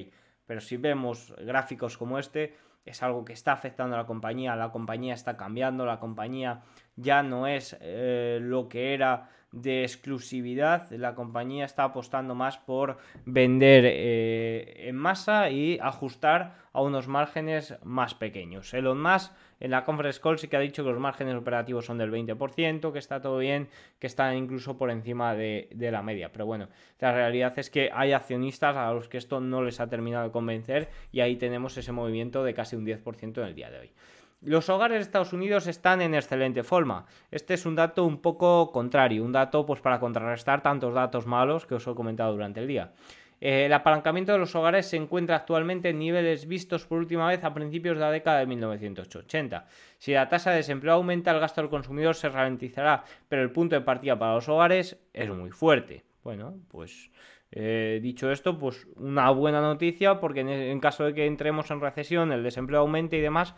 pero 0.45 0.61
si 0.61 0.77
vemos 0.77 1.33
gráficos 1.47 1.97
como 1.97 2.19
este, 2.19 2.57
es 2.85 3.01
algo 3.01 3.25
que 3.25 3.33
está 3.33 3.53
afectando 3.53 3.95
a 3.95 3.99
la 4.01 4.07
compañía, 4.07 4.57
la 4.57 4.73
compañía 4.73 5.15
está 5.15 5.37
cambiando, 5.37 5.87
la 5.87 6.01
compañía 6.01 6.63
ya 6.97 7.23
no 7.23 7.47
es 7.47 7.77
eh, 7.81 8.41
lo 8.43 8.69
que 8.69 8.93
era 8.93 9.29
de 9.53 9.85
exclusividad, 9.85 10.91
la 10.91 11.15
compañía 11.15 11.65
está 11.65 11.85
apostando 11.85 12.35
más 12.35 12.59
por 12.59 12.99
vender 13.25 13.85
en 13.87 14.97
masa 14.97 15.49
y 15.51 15.79
ajustar 15.81 16.57
a 16.73 16.83
unos 16.83 17.07
márgenes 17.07 17.79
más 17.85 18.15
pequeños. 18.15 18.75
Elon 18.75 19.01
Musk 19.01 19.33
en 19.61 19.71
la 19.71 19.85
conference 19.85 20.21
call 20.21 20.39
sí 20.39 20.49
que 20.49 20.57
ha 20.57 20.61
dicho 20.61 20.85
que 20.85 20.91
los 20.91 20.99
márgenes 20.99 21.35
operativos 21.35 21.87
son 21.87 21.99
del 21.99 22.11
20%, 22.11 22.93
que 22.93 22.99
está 22.99 23.21
todo 23.21 23.39
bien, 23.39 23.69
que 23.99 24.07
están 24.07 24.37
incluso 24.37 24.77
por 24.77 24.91
encima 24.91 25.35
de, 25.35 25.69
la 25.79 26.03
media. 26.03 26.31
Pero 26.33 26.47
bueno, 26.47 26.69
la 27.01 27.13
realidad 27.13 27.59
es 27.59 27.71
que 27.71 27.91
hay 27.93 28.13
accionistas 28.13 28.77
a 28.77 28.93
los 28.93 29.09
que 29.09 29.19
esto 29.19 29.41
no 29.41 29.63
les 29.63 29.81
ha 29.81 29.89
terminado 29.89 30.25
de 30.25 30.31
convencer 30.31 30.89
y 31.13 31.21
ahí 31.21 31.37
tenemos 31.37 31.77
ese 31.77 31.93
movimiento 31.93 32.45
de 32.45 32.55
casi 32.55 32.77
un 32.77 32.87
10% 32.87 33.39
en 33.39 33.45
el 33.45 33.55
día 33.55 33.71
de 33.71 33.79
hoy. 33.79 33.93
Los 34.41 34.69
hogares 34.69 34.99
de 34.99 35.03
Estados 35.03 35.33
Unidos 35.33 35.67
están 35.67 36.01
en 36.01 36.15
excelente 36.15 36.63
forma. 36.63 37.07
Este 37.33 37.55
es 37.55 37.67
un 37.67 37.75
dato 37.75 38.05
un 38.05 38.19
poco 38.19 38.71
contrario, 38.71 39.25
un 39.25 39.33
dato 39.33 39.67
pues 39.67 39.81
para 39.81 39.99
contrarrestar 39.99 40.63
tantos 40.63 40.95
datos 40.95 41.27
malos 41.27 41.67
que 41.67 41.75
os 41.75 41.87
he 41.89 41.95
comentado 41.95 42.33
durante 42.33 42.61
el 42.61 42.69
día. 42.69 42.93
Eh, 43.41 43.67
el 43.67 43.73
apalancamiento 43.73 44.33
de 44.33 44.39
los 44.39 44.55
hogares 44.55 44.87
se 44.87 44.97
encuentra 44.97 45.37
actualmente 45.37 45.91
en 45.91 45.99
niveles 45.99 46.47
vistos 46.47 46.87
por 46.87 46.99
última 46.99 47.29
vez 47.29 47.45
a 47.45 47.55
principios 47.55 47.97
de 47.97 48.01
la 48.01 48.11
década 48.11 48.41
de 48.41 48.47
1980. 48.47 49.67
Si 49.99 50.13
la 50.13 50.29
tasa 50.29 50.51
de 50.51 50.57
desempleo 50.57 50.95
aumenta, 50.95 51.31
el 51.31 51.41
gasto 51.41 51.61
del 51.61 51.71
consumidor 51.71 52.15
se 52.15 52.29
ralentizará, 52.29 53.05
pero 53.29 53.43
el 53.43 53.53
punto 53.53 53.77
de 53.77 53.83
partida 53.83 54.19
para 54.19 54.35
los 54.35 54.49
hogares 54.49 54.99
es 55.13 55.31
muy 55.31 55.51
fuerte. 55.51 56.05
Bueno, 56.25 56.57
pues 56.69 57.11
eh, 57.51 58.01
dicho 58.03 58.31
esto, 58.31 58.59
pues 58.59 58.87
una 58.97 59.31
buena 59.31 59.61
noticia 59.61 60.21
porque 60.21 60.41
en, 60.41 60.81
caso 60.81 61.05
de 61.05 61.15
que 61.15 61.27
entremos 61.27 61.71
en 61.71 61.81
recesión, 61.81 62.33
el 62.33 62.43
desempleo 62.43 62.81
aumente 62.81 63.17
y 63.17 63.21
demás, 63.21 63.55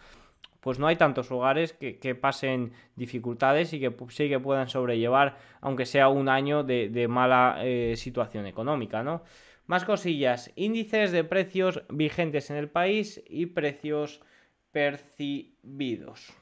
pues 0.60 0.78
no 0.78 0.86
hay 0.86 0.96
tantos 0.96 1.30
hogares 1.32 1.72
que, 1.72 2.14
pasen 2.14 2.72
dificultades 2.94 3.72
y 3.72 3.80
que 3.80 3.94
sí 4.10 4.28
que 4.28 4.38
puedan 4.38 4.68
sobrellevar, 4.68 5.38
aunque 5.60 5.86
sea 5.86 6.08
un 6.08 6.28
año 6.28 6.62
de, 6.62 7.06
mala 7.08 7.58
eh, 7.62 7.94
situación 7.96 8.46
económica, 8.46 9.02
¿no? 9.02 9.22
Más 9.70 9.84
cosillas, 9.84 10.50
índices 10.56 11.12
de 11.12 11.22
precios 11.22 11.84
vigentes 11.88 12.50
en 12.50 12.56
el 12.56 12.68
país 12.68 13.22
y 13.28 13.46
precios 13.46 14.20
percibidos. 14.72 16.32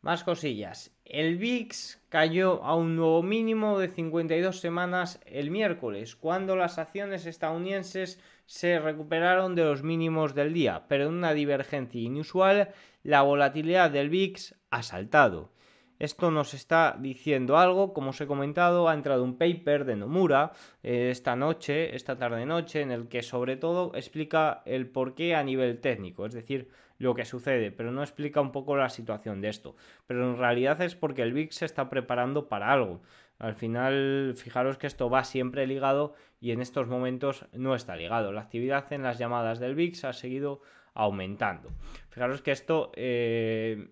Más 0.00 0.24
cosillas. 0.24 0.90
El 1.04 1.38
VIX 1.38 2.00
cayó 2.08 2.64
a 2.64 2.74
un 2.74 2.96
nuevo 2.96 3.22
mínimo 3.22 3.78
de 3.78 3.86
52 3.86 4.58
semanas 4.58 5.20
el 5.26 5.52
miércoles, 5.52 6.16
cuando 6.16 6.56
las 6.56 6.76
acciones 6.78 7.24
estadounidenses 7.24 8.18
se 8.46 8.80
recuperaron 8.80 9.54
de 9.54 9.62
los 9.62 9.84
mínimos 9.84 10.34
del 10.34 10.52
día, 10.52 10.86
pero 10.88 11.04
en 11.04 11.14
una 11.14 11.34
divergencia 11.34 12.00
inusual, 12.00 12.70
la 13.04 13.22
volatilidad 13.22 13.92
del 13.92 14.08
VIX 14.10 14.56
ha 14.70 14.82
saltado. 14.82 15.53
Esto 15.98 16.30
nos 16.30 16.54
está 16.54 16.96
diciendo 16.98 17.56
algo, 17.56 17.92
como 17.92 18.10
os 18.10 18.20
he 18.20 18.26
comentado, 18.26 18.88
ha 18.88 18.94
entrado 18.94 19.22
un 19.22 19.38
paper 19.38 19.84
de 19.84 19.96
Nomura 19.96 20.52
eh, 20.82 21.10
esta 21.10 21.36
noche, 21.36 21.94
esta 21.94 22.18
tarde-noche, 22.18 22.80
en 22.80 22.90
el 22.90 23.08
que 23.08 23.22
sobre 23.22 23.56
todo 23.56 23.92
explica 23.94 24.62
el 24.66 24.88
porqué 24.88 25.34
a 25.34 25.42
nivel 25.42 25.80
técnico, 25.80 26.26
es 26.26 26.34
decir, 26.34 26.68
lo 26.98 27.14
que 27.14 27.24
sucede, 27.24 27.70
pero 27.70 27.92
no 27.92 28.02
explica 28.02 28.40
un 28.40 28.52
poco 28.52 28.76
la 28.76 28.88
situación 28.88 29.40
de 29.40 29.48
esto. 29.48 29.76
Pero 30.06 30.30
en 30.30 30.38
realidad 30.38 30.80
es 30.80 30.94
porque 30.94 31.22
el 31.22 31.32
VIX 31.32 31.54
se 31.54 31.64
está 31.64 31.88
preparando 31.88 32.48
para 32.48 32.72
algo. 32.72 33.02
Al 33.38 33.54
final, 33.54 34.34
fijaros 34.36 34.78
que 34.78 34.86
esto 34.86 35.10
va 35.10 35.24
siempre 35.24 35.66
ligado 35.66 36.14
y 36.40 36.52
en 36.52 36.60
estos 36.60 36.86
momentos 36.88 37.46
no 37.52 37.74
está 37.74 37.96
ligado. 37.96 38.32
La 38.32 38.42
actividad 38.42 38.92
en 38.92 39.02
las 39.02 39.18
llamadas 39.18 39.58
del 39.58 39.74
VIX 39.74 40.04
ha 40.04 40.12
seguido 40.12 40.60
aumentando. 40.94 41.70
Fijaros 42.10 42.42
que 42.42 42.52
esto 42.52 42.92
eh, 42.94 43.88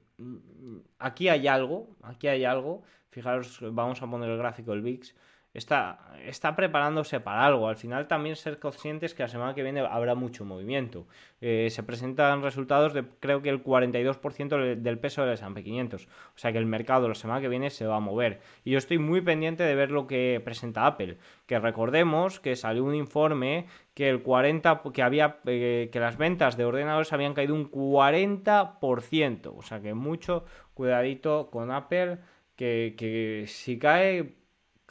aquí 0.99 1.29
hay 1.29 1.47
algo, 1.47 1.97
aquí 2.03 2.29
hay 2.29 2.45
algo. 2.45 2.83
Fijaros, 3.11 3.59
vamos 3.73 4.03
a 4.03 4.11
poner 4.11 4.31
el 4.31 4.39
gráfico 4.39 4.73
del 4.73 4.83
VIX 4.83 5.15
está, 5.55 6.13
está 6.25 6.57
preparándose 6.57 7.21
para 7.21 7.45
algo. 7.45 7.69
Al 7.69 7.77
final 7.77 8.09
también 8.09 8.37
ser 8.37 8.59
conscientes 8.59 9.15
que 9.15 9.23
la 9.23 9.29
semana 9.29 9.55
que 9.55 9.63
viene 9.63 9.81
habrá 9.81 10.15
mucho 10.15 10.45
movimiento. 10.45 11.07
Eh, 11.41 11.69
se 11.71 11.83
presentan 11.83 12.43
resultados 12.43 12.95
de 12.95 13.05
creo 13.21 13.43
que 13.43 13.51
el 13.51 13.63
42% 13.63 14.77
del 14.77 14.99
peso 14.99 15.23
del 15.23 15.35
S&P 15.35 15.63
500. 15.63 16.07
O 16.07 16.09
sea 16.37 16.53
que 16.53 16.59
el 16.59 16.67
mercado 16.67 17.09
la 17.09 17.15
semana 17.15 17.41
que 17.41 17.49
viene 17.49 17.71
se 17.71 17.87
va 17.87 17.97
a 17.97 18.01
mover. 18.01 18.41
Y 18.65 18.71
yo 18.71 18.79
estoy 18.79 18.99
muy 18.99 19.21
pendiente 19.21 19.63
de 19.63 19.75
ver 19.75 19.91
lo 19.91 20.07
que 20.07 20.41
presenta 20.45 20.87
Apple. 20.87 21.19
Que 21.47 21.59
recordemos 21.59 22.41
que 22.41 22.57
salió 22.57 22.85
un 22.85 22.95
informe 22.95 23.67
que 23.95 24.09
el 24.09 24.23
40 24.23 24.83
que 24.93 25.03
había 25.03 25.41
eh, 25.45 25.91
que 25.93 26.01
las 26.01 26.17
ventas 26.17 26.57
de 26.57 26.65
ordenadores 26.65 27.13
habían 27.13 27.35
caído 27.35 27.55
un 27.55 27.71
40%. 27.71 29.53
O 29.55 29.63
sea 29.63 29.81
que 29.81 29.93
mucho 29.93 30.45
cuidadito 30.73 31.51
con 31.51 31.71
Apple 31.71 32.19
que, 32.57 32.95
que 32.97 33.45
si 33.49 33.79
cae 33.79 34.42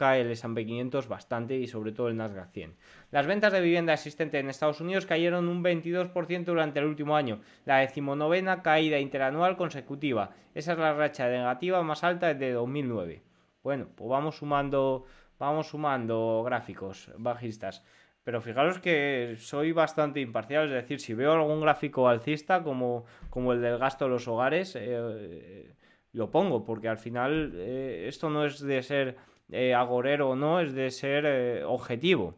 el 0.02 0.32
S&P 0.32 0.66
500 0.66 1.08
bastante 1.08 1.56
y 1.56 1.68
sobre 1.68 1.92
todo 1.92 2.08
el 2.08 2.18
Nasdaq 2.18 2.52
100. 2.52 2.76
Las 3.12 3.28
ventas 3.28 3.54
de 3.54 3.62
vivienda 3.62 3.94
existente 3.94 4.40
en 4.40 4.50
Estados 4.50 4.82
Unidos 4.82 5.06
cayeron 5.06 5.48
un 5.48 5.64
22% 5.64 6.46
durante 6.46 6.80
el 6.80 6.86
último 6.86 7.16
año, 7.16 7.42
la 7.66 7.78
decimonovena 7.78 8.62
caída 8.62 9.00
interanual 9.00 9.58
consecutiva. 9.58 10.32
Esa 10.54 10.74
es 10.74 10.80
la 10.80 10.94
racha 10.94 11.28
negativa 11.28 11.82
más 11.84 12.04
alta 12.04 12.34
desde 12.34 12.54
2009. 12.54 13.22
Bueno, 13.64 13.88
pues 13.96 14.10
vamos 14.10 14.38
sumando, 14.38 15.06
vamos 15.38 15.68
sumando 15.68 16.44
gráficos 16.44 17.12
bajistas. 17.18 17.84
Pero 18.24 18.42
fijaros 18.42 18.80
que 18.80 19.36
soy 19.40 19.72
bastante 19.72 20.20
imparcial, 20.20 20.66
es 20.66 20.74
decir, 20.74 21.00
si 21.00 21.14
veo 21.14 21.34
algún 21.34 21.62
gráfico 21.62 22.08
alcista 22.08 22.62
como, 22.62 23.06
como 23.30 23.54
el 23.54 23.62
del 23.62 23.80
gasto 23.80 24.06
de 24.06 24.12
los 24.12 24.28
hogares, 24.28 24.76
eh, 24.80 25.74
lo 26.14 26.30
pongo, 26.30 26.64
porque 26.64 26.88
al 26.88 26.98
final 26.98 27.54
eh, 27.56 28.06
esto 28.08 28.30
no 28.30 28.46
es 28.46 28.60
de 28.60 28.84
ser 28.84 29.18
eh, 29.52 29.74
agorero 29.74 30.30
o 30.30 30.36
no, 30.36 30.60
es 30.60 30.74
de 30.74 30.92
ser 30.92 31.26
eh, 31.26 31.64
objetivo. 31.64 32.36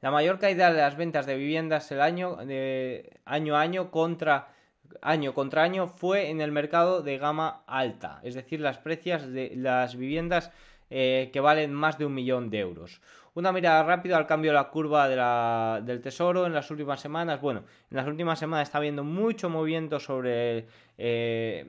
La 0.00 0.10
mayor 0.10 0.38
caída 0.38 0.72
de 0.72 0.80
las 0.80 0.96
ventas 0.96 1.26
de 1.26 1.36
viviendas 1.36 1.90
el 1.90 2.00
año, 2.00 2.38
año 3.24 3.56
a 3.56 3.60
año 3.60 3.90
contra 3.90 4.48
año 5.02 5.34
contra 5.34 5.62
año 5.62 5.88
fue 5.88 6.30
en 6.30 6.40
el 6.40 6.52
mercado 6.52 7.02
de 7.02 7.18
gama 7.18 7.62
alta, 7.66 8.20
es 8.22 8.34
decir, 8.34 8.60
las 8.60 8.78
precios 8.78 9.32
de 9.32 9.52
las 9.56 9.96
viviendas 9.96 10.52
eh, 10.90 11.30
que 11.32 11.40
valen 11.40 11.74
más 11.74 11.98
de 11.98 12.06
un 12.06 12.14
millón 12.14 12.50
de 12.50 12.60
euros. 12.60 13.00
Una 13.36 13.52
mirada 13.52 13.82
rápida 13.82 14.16
al 14.16 14.26
cambio 14.26 14.50
de 14.50 14.54
la 14.54 14.70
curva 14.70 15.80
del 15.82 16.00
tesoro 16.00 16.46
en 16.46 16.54
las 16.54 16.70
últimas 16.70 16.98
semanas. 16.98 17.38
Bueno, 17.38 17.64
en 17.90 17.96
las 17.98 18.06
últimas 18.06 18.38
semanas 18.38 18.66
está 18.66 18.78
habiendo 18.78 19.04
mucho 19.04 19.50
movimiento 19.50 20.00
sobre 20.00 20.66
eh, 20.96 21.66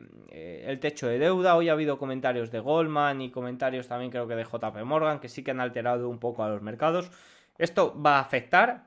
el 0.65 0.79
techo 0.79 1.07
de 1.07 1.19
deuda. 1.19 1.57
Hoy 1.57 1.67
ha 1.67 1.73
habido 1.73 1.97
comentarios 1.97 2.51
de 2.51 2.61
Goldman 2.61 3.19
y 3.19 3.31
comentarios 3.31 3.89
también 3.89 4.11
creo 4.11 4.29
que 4.29 4.35
de 4.37 4.45
JP 4.45 4.81
Morgan 4.85 5.19
que 5.19 5.27
sí 5.27 5.43
que 5.43 5.51
han 5.51 5.59
alterado 5.59 6.07
un 6.07 6.19
poco 6.19 6.41
a 6.41 6.47
los 6.47 6.61
mercados. 6.61 7.11
Esto 7.57 8.01
va 8.01 8.15
a 8.15 8.21
afectar 8.21 8.86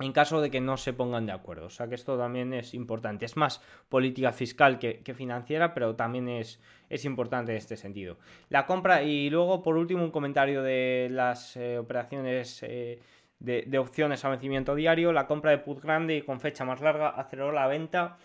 en 0.00 0.12
caso 0.12 0.40
de 0.40 0.50
que 0.50 0.60
no 0.60 0.76
se 0.76 0.92
pongan 0.92 1.26
de 1.26 1.32
acuerdo. 1.32 1.66
O 1.66 1.70
sea 1.70 1.88
que 1.88 1.94
esto 1.94 2.18
también 2.18 2.52
es 2.52 2.74
importante. 2.74 3.24
Es 3.24 3.36
más 3.36 3.62
política 3.88 4.32
fiscal 4.32 4.78
que, 4.78 5.02
financiera, 5.14 5.74
pero 5.74 5.96
también 5.96 6.28
es, 6.28 6.60
es, 6.90 7.04
importante 7.04 7.52
en 7.52 7.58
este 7.58 7.76
sentido. 7.76 8.18
La 8.48 8.66
compra, 8.66 9.02
y 9.02 9.30
luego 9.30 9.62
por 9.62 9.76
último 9.76 10.04
un 10.04 10.10
comentario 10.10 10.62
de 10.62 11.08
las 11.10 11.56
eh, 11.56 11.78
operaciones 11.78 12.62
eh, 12.62 13.00
de, 13.38 13.78
opciones 13.78 14.24
a 14.24 14.28
vencimiento 14.28 14.74
diario. 14.74 15.12
La 15.12 15.26
compra 15.26 15.50
de 15.50 15.58
put 15.58 15.82
grande 15.82 16.24
con 16.24 16.40
fecha 16.40 16.64
más 16.64 16.80
larga 16.80 17.08
aceleró 17.08 17.52
la 17.52 17.66
venta. 17.66 18.18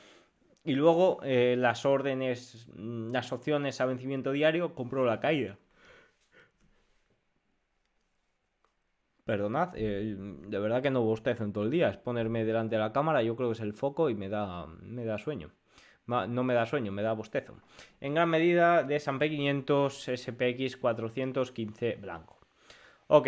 Y 0.63 0.73
luego 0.73 1.19
eh, 1.23 1.55
las 1.57 1.85
órdenes, 1.85 2.67
mm, 2.75 3.11
las 3.11 3.31
opciones 3.31 3.81
a 3.81 3.85
vencimiento 3.85 4.31
diario 4.31 4.75
compró 4.75 5.05
la 5.05 5.19
caída. 5.19 5.57
Perdonad, 9.25 9.73
eh, 9.75 10.15
de 10.17 10.59
verdad 10.59 10.81
que 10.81 10.89
no 10.89 11.01
bostezo 11.01 11.43
en 11.43 11.53
todo 11.53 11.63
el 11.63 11.71
día. 11.71 11.89
Es 11.89 11.97
ponerme 11.97 12.43
delante 12.43 12.75
de 12.75 12.81
la 12.81 12.91
cámara, 12.91 13.21
yo 13.21 13.35
creo 13.35 13.49
que 13.49 13.53
es 13.53 13.59
el 13.61 13.73
foco 13.73 14.09
y 14.09 14.15
me 14.15 14.29
da, 14.29 14.65
me 14.65 15.05
da 15.05 15.17
sueño. 15.17 15.51
No 16.07 16.43
me 16.43 16.53
da 16.53 16.65
sueño, 16.65 16.91
me 16.91 17.03
da 17.03 17.13
bostezo. 17.13 17.55
En 18.01 18.15
gran 18.15 18.29
medida 18.29 18.83
de 18.83 18.97
S&P 18.97 19.29
500, 19.29 20.09
SPX 20.15 20.75
415 20.77 21.95
blanco. 22.01 22.39
Ok, 23.07 23.27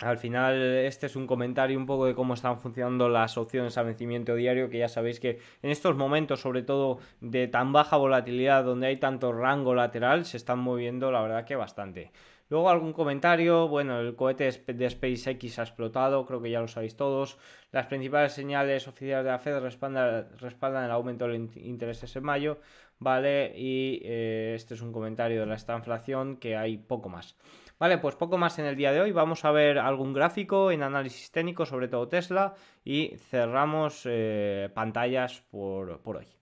al 0.00 0.16
final, 0.16 0.54
este 0.62 1.06
es 1.06 1.16
un 1.16 1.26
comentario 1.26 1.76
un 1.76 1.84
poco 1.84 2.06
de 2.06 2.14
cómo 2.14 2.34
están 2.34 2.60
funcionando 2.60 3.08
las 3.08 3.36
opciones 3.36 3.76
a 3.78 3.82
vencimiento 3.82 4.36
diario, 4.36 4.70
que 4.70 4.78
ya 4.78 4.88
sabéis 4.88 5.18
que 5.18 5.40
en 5.60 5.70
estos 5.70 5.96
momentos, 5.96 6.40
sobre 6.40 6.62
todo 6.62 6.98
de 7.20 7.48
tan 7.48 7.72
baja 7.72 7.96
volatilidad, 7.96 8.62
donde 8.64 8.86
hay 8.86 8.98
tanto 8.98 9.32
rango 9.32 9.74
lateral, 9.74 10.24
se 10.24 10.36
están 10.36 10.60
moviendo, 10.60 11.10
la 11.10 11.20
verdad 11.20 11.44
que 11.44 11.56
bastante. 11.56 12.12
Luego 12.50 12.70
algún 12.70 12.94
comentario, 12.94 13.68
bueno, 13.68 14.00
el 14.00 14.16
cohete 14.16 14.50
de 14.66 14.90
SpaceX 14.90 15.58
ha 15.58 15.62
explotado, 15.62 16.24
creo 16.24 16.40
que 16.40 16.50
ya 16.50 16.60
lo 16.60 16.68
sabéis 16.68 16.96
todos. 16.96 17.38
Las 17.72 17.86
principales 17.86 18.32
señales 18.32 18.88
oficiales 18.88 19.24
de 19.24 19.30
la 19.30 19.38
Fed 19.38 19.60
respaldan, 19.60 20.84
el 20.84 20.90
aumento 20.90 21.28
de 21.28 21.36
intereses 21.56 22.16
en 22.16 22.24
mayo, 22.24 22.58
¿vale? 22.98 23.52
Y 23.54 24.00
eh, 24.04 24.54
este 24.56 24.74
es 24.74 24.80
un 24.80 24.92
comentario 24.92 25.40
de 25.40 25.46
la 25.46 25.56
esta 25.56 25.76
inflación 25.76 26.38
que 26.38 26.56
hay 26.56 26.78
poco 26.78 27.10
más. 27.10 27.36
Vale, 27.78 27.98
pues 27.98 28.16
poco 28.16 28.38
más 28.38 28.58
en 28.58 28.64
el 28.64 28.76
día 28.76 28.92
de 28.92 29.00
hoy. 29.02 29.12
Vamos 29.12 29.44
a 29.44 29.52
ver 29.52 29.78
algún 29.78 30.14
gráfico 30.14 30.70
en 30.72 30.82
análisis 30.82 31.30
técnico, 31.30 31.66
sobre 31.66 31.88
todo 31.88 32.08
Tesla, 32.08 32.54
y 32.84 33.16
cerramos 33.18 34.02
eh, 34.06 34.70
pantallas 34.74 35.42
por 35.50 36.16
hoy. 36.16 36.37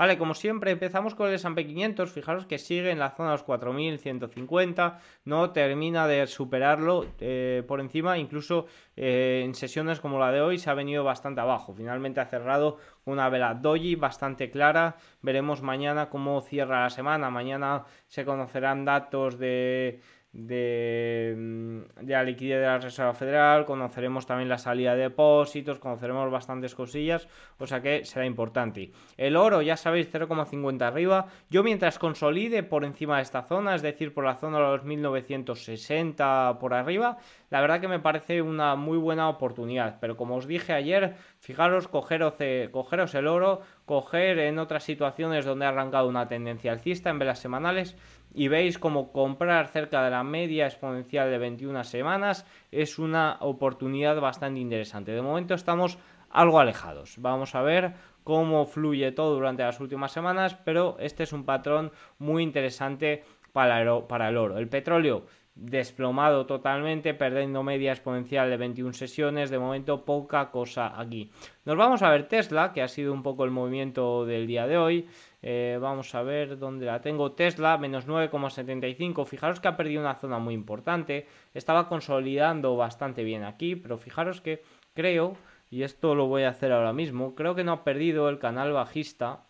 Vale, 0.00 0.16
como 0.16 0.32
siempre, 0.32 0.70
empezamos 0.70 1.14
con 1.14 1.28
el 1.28 1.34
S&P 1.34 1.66
500. 1.66 2.10
Fijaros 2.10 2.46
que 2.46 2.56
sigue 2.56 2.90
en 2.90 2.98
la 2.98 3.10
zona 3.10 3.32
de 3.32 3.34
los 3.34 3.44
4.150. 3.44 4.98
No 5.26 5.50
termina 5.50 6.06
de 6.06 6.26
superarlo 6.26 7.04
eh, 7.20 7.62
por 7.68 7.80
encima. 7.80 8.16
Incluso 8.16 8.64
eh, 8.96 9.42
en 9.44 9.54
sesiones 9.54 10.00
como 10.00 10.18
la 10.18 10.32
de 10.32 10.40
hoy 10.40 10.56
se 10.56 10.70
ha 10.70 10.74
venido 10.74 11.04
bastante 11.04 11.42
abajo. 11.42 11.74
Finalmente 11.74 12.18
ha 12.20 12.24
cerrado 12.24 12.78
una 13.04 13.28
vela 13.28 13.52
doji 13.52 13.94
bastante 13.94 14.50
clara. 14.50 14.96
Veremos 15.20 15.60
mañana 15.60 16.08
cómo 16.08 16.40
cierra 16.40 16.84
la 16.84 16.88
semana. 16.88 17.28
Mañana 17.28 17.84
se 18.06 18.24
conocerán 18.24 18.86
datos 18.86 19.38
de 19.38 20.00
de, 20.32 21.34
mm, 21.36 22.04
de, 22.04 22.12
la 22.12 22.22
liquidez 22.22 22.60
de 22.60 22.66
la 22.66 22.78
Reserva 22.78 23.14
Federal, 23.14 23.64
conoceremos 23.64 24.26
también 24.26 24.48
la 24.48 24.58
salida 24.58 24.94
de 24.94 25.02
depósitos, 25.02 25.78
conoceremos 25.80 26.30
bastantes 26.30 26.74
cosillas, 26.74 27.26
o 27.58 27.66
sea 27.66 27.82
que 27.82 28.04
será 28.04 28.26
importante. 28.26 28.92
El 29.16 29.36
oro, 29.36 29.60
ya 29.60 29.76
sabéis, 29.76 30.08
0,50 30.12 30.86
arriba. 30.86 31.26
Yo 31.48 31.64
mientras 31.64 31.98
consolide 31.98 32.62
por 32.62 32.84
encima 32.84 33.16
de 33.16 33.22
esta 33.22 33.42
zona, 33.42 33.74
es 33.74 33.82
decir, 33.82 34.14
por 34.14 34.24
la 34.24 34.36
zona 34.36 34.58
de 34.58 34.64
los 34.64 34.84
1960 34.84 36.58
por 36.60 36.74
arriba, 36.74 37.18
la 37.50 37.60
verdad 37.60 37.80
que 37.80 37.88
me 37.88 37.98
parece 37.98 38.40
una 38.40 38.76
muy 38.76 38.98
buena 38.98 39.28
oportunidad. 39.28 39.98
Pero 40.00 40.16
como 40.16 40.36
os 40.36 40.46
dije 40.46 40.72
ayer, 40.72 41.16
fijaros, 41.40 41.88
cogeros, 41.88 42.34
cogeros 42.70 43.14
el 43.14 43.26
oro, 43.26 43.62
coger 43.84 44.38
en 44.38 44.60
otras 44.60 44.84
situaciones 44.84 45.44
donde 45.44 45.66
ha 45.66 45.70
arrancado 45.70 46.08
una 46.08 46.28
tendencia 46.28 46.70
alcista 46.70 47.10
en 47.10 47.18
velas 47.18 47.40
semanales 47.40 47.96
y 48.34 48.48
veis 48.48 48.78
como 48.78 49.12
comprar 49.12 49.68
cerca 49.68 50.04
de 50.04 50.10
la 50.10 50.22
media 50.22 50.66
exponencial 50.66 51.30
de 51.30 51.38
21 51.38 51.84
semanas 51.84 52.46
es 52.70 52.98
una 52.98 53.38
oportunidad 53.40 54.20
bastante 54.20 54.60
interesante. 54.60 55.12
De 55.12 55.22
momento 55.22 55.54
estamos 55.54 55.98
algo 56.30 56.60
alejados. 56.60 57.16
Vamos 57.18 57.54
a 57.54 57.62
ver 57.62 57.94
cómo 58.24 58.66
fluye 58.66 59.12
todo 59.12 59.34
durante 59.34 59.62
las 59.62 59.80
últimas 59.80 60.12
semanas, 60.12 60.56
pero 60.64 60.96
este 61.00 61.24
es 61.24 61.32
un 61.32 61.44
patrón 61.44 61.92
muy 62.18 62.42
interesante 62.42 63.24
para 63.52 63.80
el 63.80 64.36
oro. 64.36 64.58
El 64.58 64.68
petróleo 64.68 65.24
desplomado 65.54 66.46
totalmente, 66.46 67.12
perdiendo 67.12 67.62
media 67.62 67.92
exponencial 67.92 68.48
de 68.48 68.56
21 68.56 68.92
sesiones, 68.92 69.50
de 69.50 69.58
momento 69.58 70.04
poca 70.04 70.50
cosa 70.50 70.98
aquí. 70.98 71.30
Nos 71.64 71.76
vamos 71.76 72.02
a 72.02 72.10
ver 72.10 72.28
Tesla, 72.28 72.72
que 72.72 72.82
ha 72.82 72.88
sido 72.88 73.12
un 73.12 73.22
poco 73.22 73.44
el 73.44 73.50
movimiento 73.50 74.24
del 74.24 74.46
día 74.46 74.66
de 74.66 74.78
hoy. 74.78 75.08
Eh, 75.42 75.78
vamos 75.80 76.14
a 76.14 76.22
ver 76.22 76.58
dónde 76.58 76.86
la 76.86 77.00
tengo. 77.00 77.32
Tesla, 77.32 77.78
menos 77.78 78.06
9,75. 78.06 79.24
Fijaros 79.26 79.60
que 79.60 79.68
ha 79.68 79.76
perdido 79.76 80.00
una 80.00 80.16
zona 80.16 80.38
muy 80.38 80.54
importante. 80.54 81.26
Estaba 81.54 81.88
consolidando 81.88 82.76
bastante 82.76 83.24
bien 83.24 83.44
aquí, 83.44 83.76
pero 83.76 83.98
fijaros 83.98 84.40
que 84.40 84.62
creo, 84.94 85.36
y 85.70 85.82
esto 85.82 86.14
lo 86.14 86.26
voy 86.26 86.42
a 86.42 86.50
hacer 86.50 86.72
ahora 86.72 86.92
mismo, 86.92 87.34
creo 87.34 87.54
que 87.54 87.64
no 87.64 87.72
ha 87.72 87.84
perdido 87.84 88.28
el 88.28 88.38
canal 88.38 88.72
bajista 88.72 89.44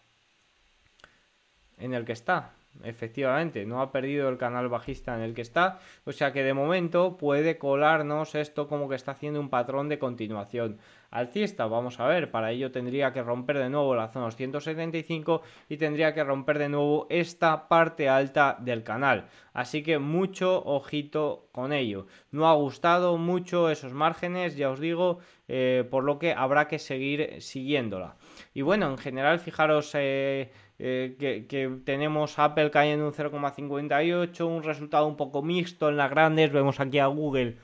en 1.79 1.95
el 1.95 2.05
que 2.05 2.13
está. 2.13 2.53
Efectivamente, 2.83 3.67
no 3.67 3.83
ha 3.83 3.93
perdido 3.93 4.29
el 4.29 4.39
canal 4.39 4.69
bajista 4.69 5.15
en 5.15 5.21
el 5.21 5.35
que 5.35 5.43
está, 5.43 5.81
o 6.05 6.13
sea 6.13 6.33
que 6.33 6.43
de 6.43 6.55
momento 6.55 7.19
puede 7.19 7.59
colarnos 7.59 8.35
esto 8.35 8.69
como 8.69 8.89
que 8.89 8.95
está 8.95 9.13
haciendo 9.13 9.39
un 9.39 9.51
patrón 9.51 9.89
de 9.89 9.99
continuación 9.99 10.79
alcista. 11.11 11.67
Vamos 11.67 12.01
a 12.01 12.07
ver, 12.07 12.31
para 12.31 12.53
ello 12.53 12.71
tendría 12.71 13.13
que 13.13 13.23
romper 13.23 13.59
de 13.59 13.69
nuevo 13.69 13.95
la 13.95 14.09
zona 14.09 14.31
175 14.31 15.43
y 15.69 15.77
tendría 15.77 16.15
que 16.15 16.25
romper 16.25 16.59
de 16.59 16.69
nuevo 16.71 17.07
esta 17.11 17.69
parte 17.69 18.09
alta 18.09 18.57
del 18.61 18.83
canal. 18.83 19.27
Así 19.53 19.83
que 19.83 19.99
mucho 19.99 20.63
ojito 20.65 21.49
con 21.53 21.73
ello. 21.73 22.07
No 22.31 22.49
ha 22.49 22.55
gustado 22.55 23.19
mucho 23.19 23.69
esos 23.69 23.93
márgenes, 23.93 24.57
ya 24.57 24.71
os 24.71 24.81
digo, 24.81 25.19
eh, 25.49 25.87
por 25.91 26.05
lo 26.05 26.19
que 26.19 26.33
habrá 26.33 26.67
que 26.69 26.79
seguir 26.79 27.43
siguiéndola. 27.43 28.17
Y 28.55 28.63
bueno, 28.63 28.89
en 28.91 28.97
general, 28.97 29.39
fijaros... 29.39 29.91
Eh, 29.95 30.51
eh, 30.83 31.45
que, 31.47 31.71
tenemos 31.85 32.39
Apple 32.39 32.71
cayendo 32.71 33.07
un 33.07 33.13
0,58, 33.13 34.47
un 34.47 34.63
resultado 34.63 35.07
un 35.07 35.15
poco 35.15 35.43
mixto 35.43 35.91
en 35.91 35.99
las 35.99 36.09
grandes, 36.09 36.51
vemos 36.53 36.81
aquí 36.81 36.99
a 36.99 37.07
Google 37.07 37.59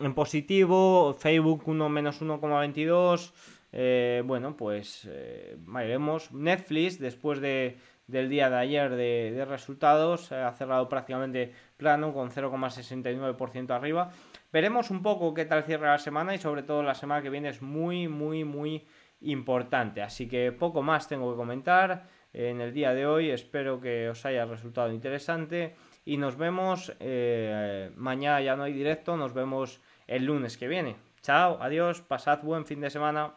en 0.00 0.12
positivo, 0.12 1.14
Facebook 1.14 1.62
1 1.64 1.88
menos 1.88 2.20
1,22, 2.20 3.32
eh, 3.72 4.22
bueno, 4.26 4.54
pues 4.54 5.08
eh, 5.10 5.56
veremos. 5.60 6.30
Netflix, 6.30 6.98
después 6.98 7.40
de, 7.40 7.78
del 8.06 8.28
día 8.28 8.50
de 8.50 8.56
ayer 8.56 8.94
de, 8.94 9.46
resultados, 9.48 10.30
ha 10.30 10.52
cerrado 10.52 10.90
prácticamente 10.90 11.54
plano 11.78 12.12
con 12.12 12.30
0,69% 12.30 13.70
arriba. 13.70 14.10
Veremos 14.52 14.90
un 14.90 15.02
poco 15.02 15.32
qué 15.32 15.46
tal 15.46 15.64
cierra 15.64 15.92
la 15.92 15.98
semana 15.98 16.34
y 16.34 16.38
sobre 16.38 16.64
todo 16.64 16.82
la 16.82 16.94
semana 16.94 17.22
que 17.22 17.30
viene 17.30 17.48
es 17.48 17.62
muy, 17.62 18.08
muy, 18.08 18.44
muy 18.44 18.86
importante. 19.22 20.02
Así 20.02 20.28
que 20.28 20.52
poco 20.52 20.82
más 20.82 21.08
tengo 21.08 21.30
que 21.30 21.38
comentar 21.38 22.15
en 22.36 22.60
el 22.60 22.72
día 22.72 22.92
de 22.92 23.06
hoy. 23.06 23.30
Espero 23.30 23.80
que 23.80 24.08
os 24.10 24.24
haya 24.26 24.44
resultado 24.44 24.92
interesante 24.92 25.74
y 26.04 26.18
nos 26.18 26.36
vemos 26.36 26.94
eh, 27.00 27.90
mañana 27.96 28.40
ya 28.40 28.56
no 28.56 28.64
hay 28.64 28.72
directo, 28.72 29.16
nos 29.16 29.32
vemos 29.32 29.80
el 30.06 30.24
lunes 30.24 30.56
que 30.56 30.68
viene. 30.68 30.96
Chao, 31.22 31.58
adiós, 31.60 32.02
pasad 32.02 32.42
buen 32.42 32.66
fin 32.66 32.80
de 32.80 32.90
semana. 32.90 33.34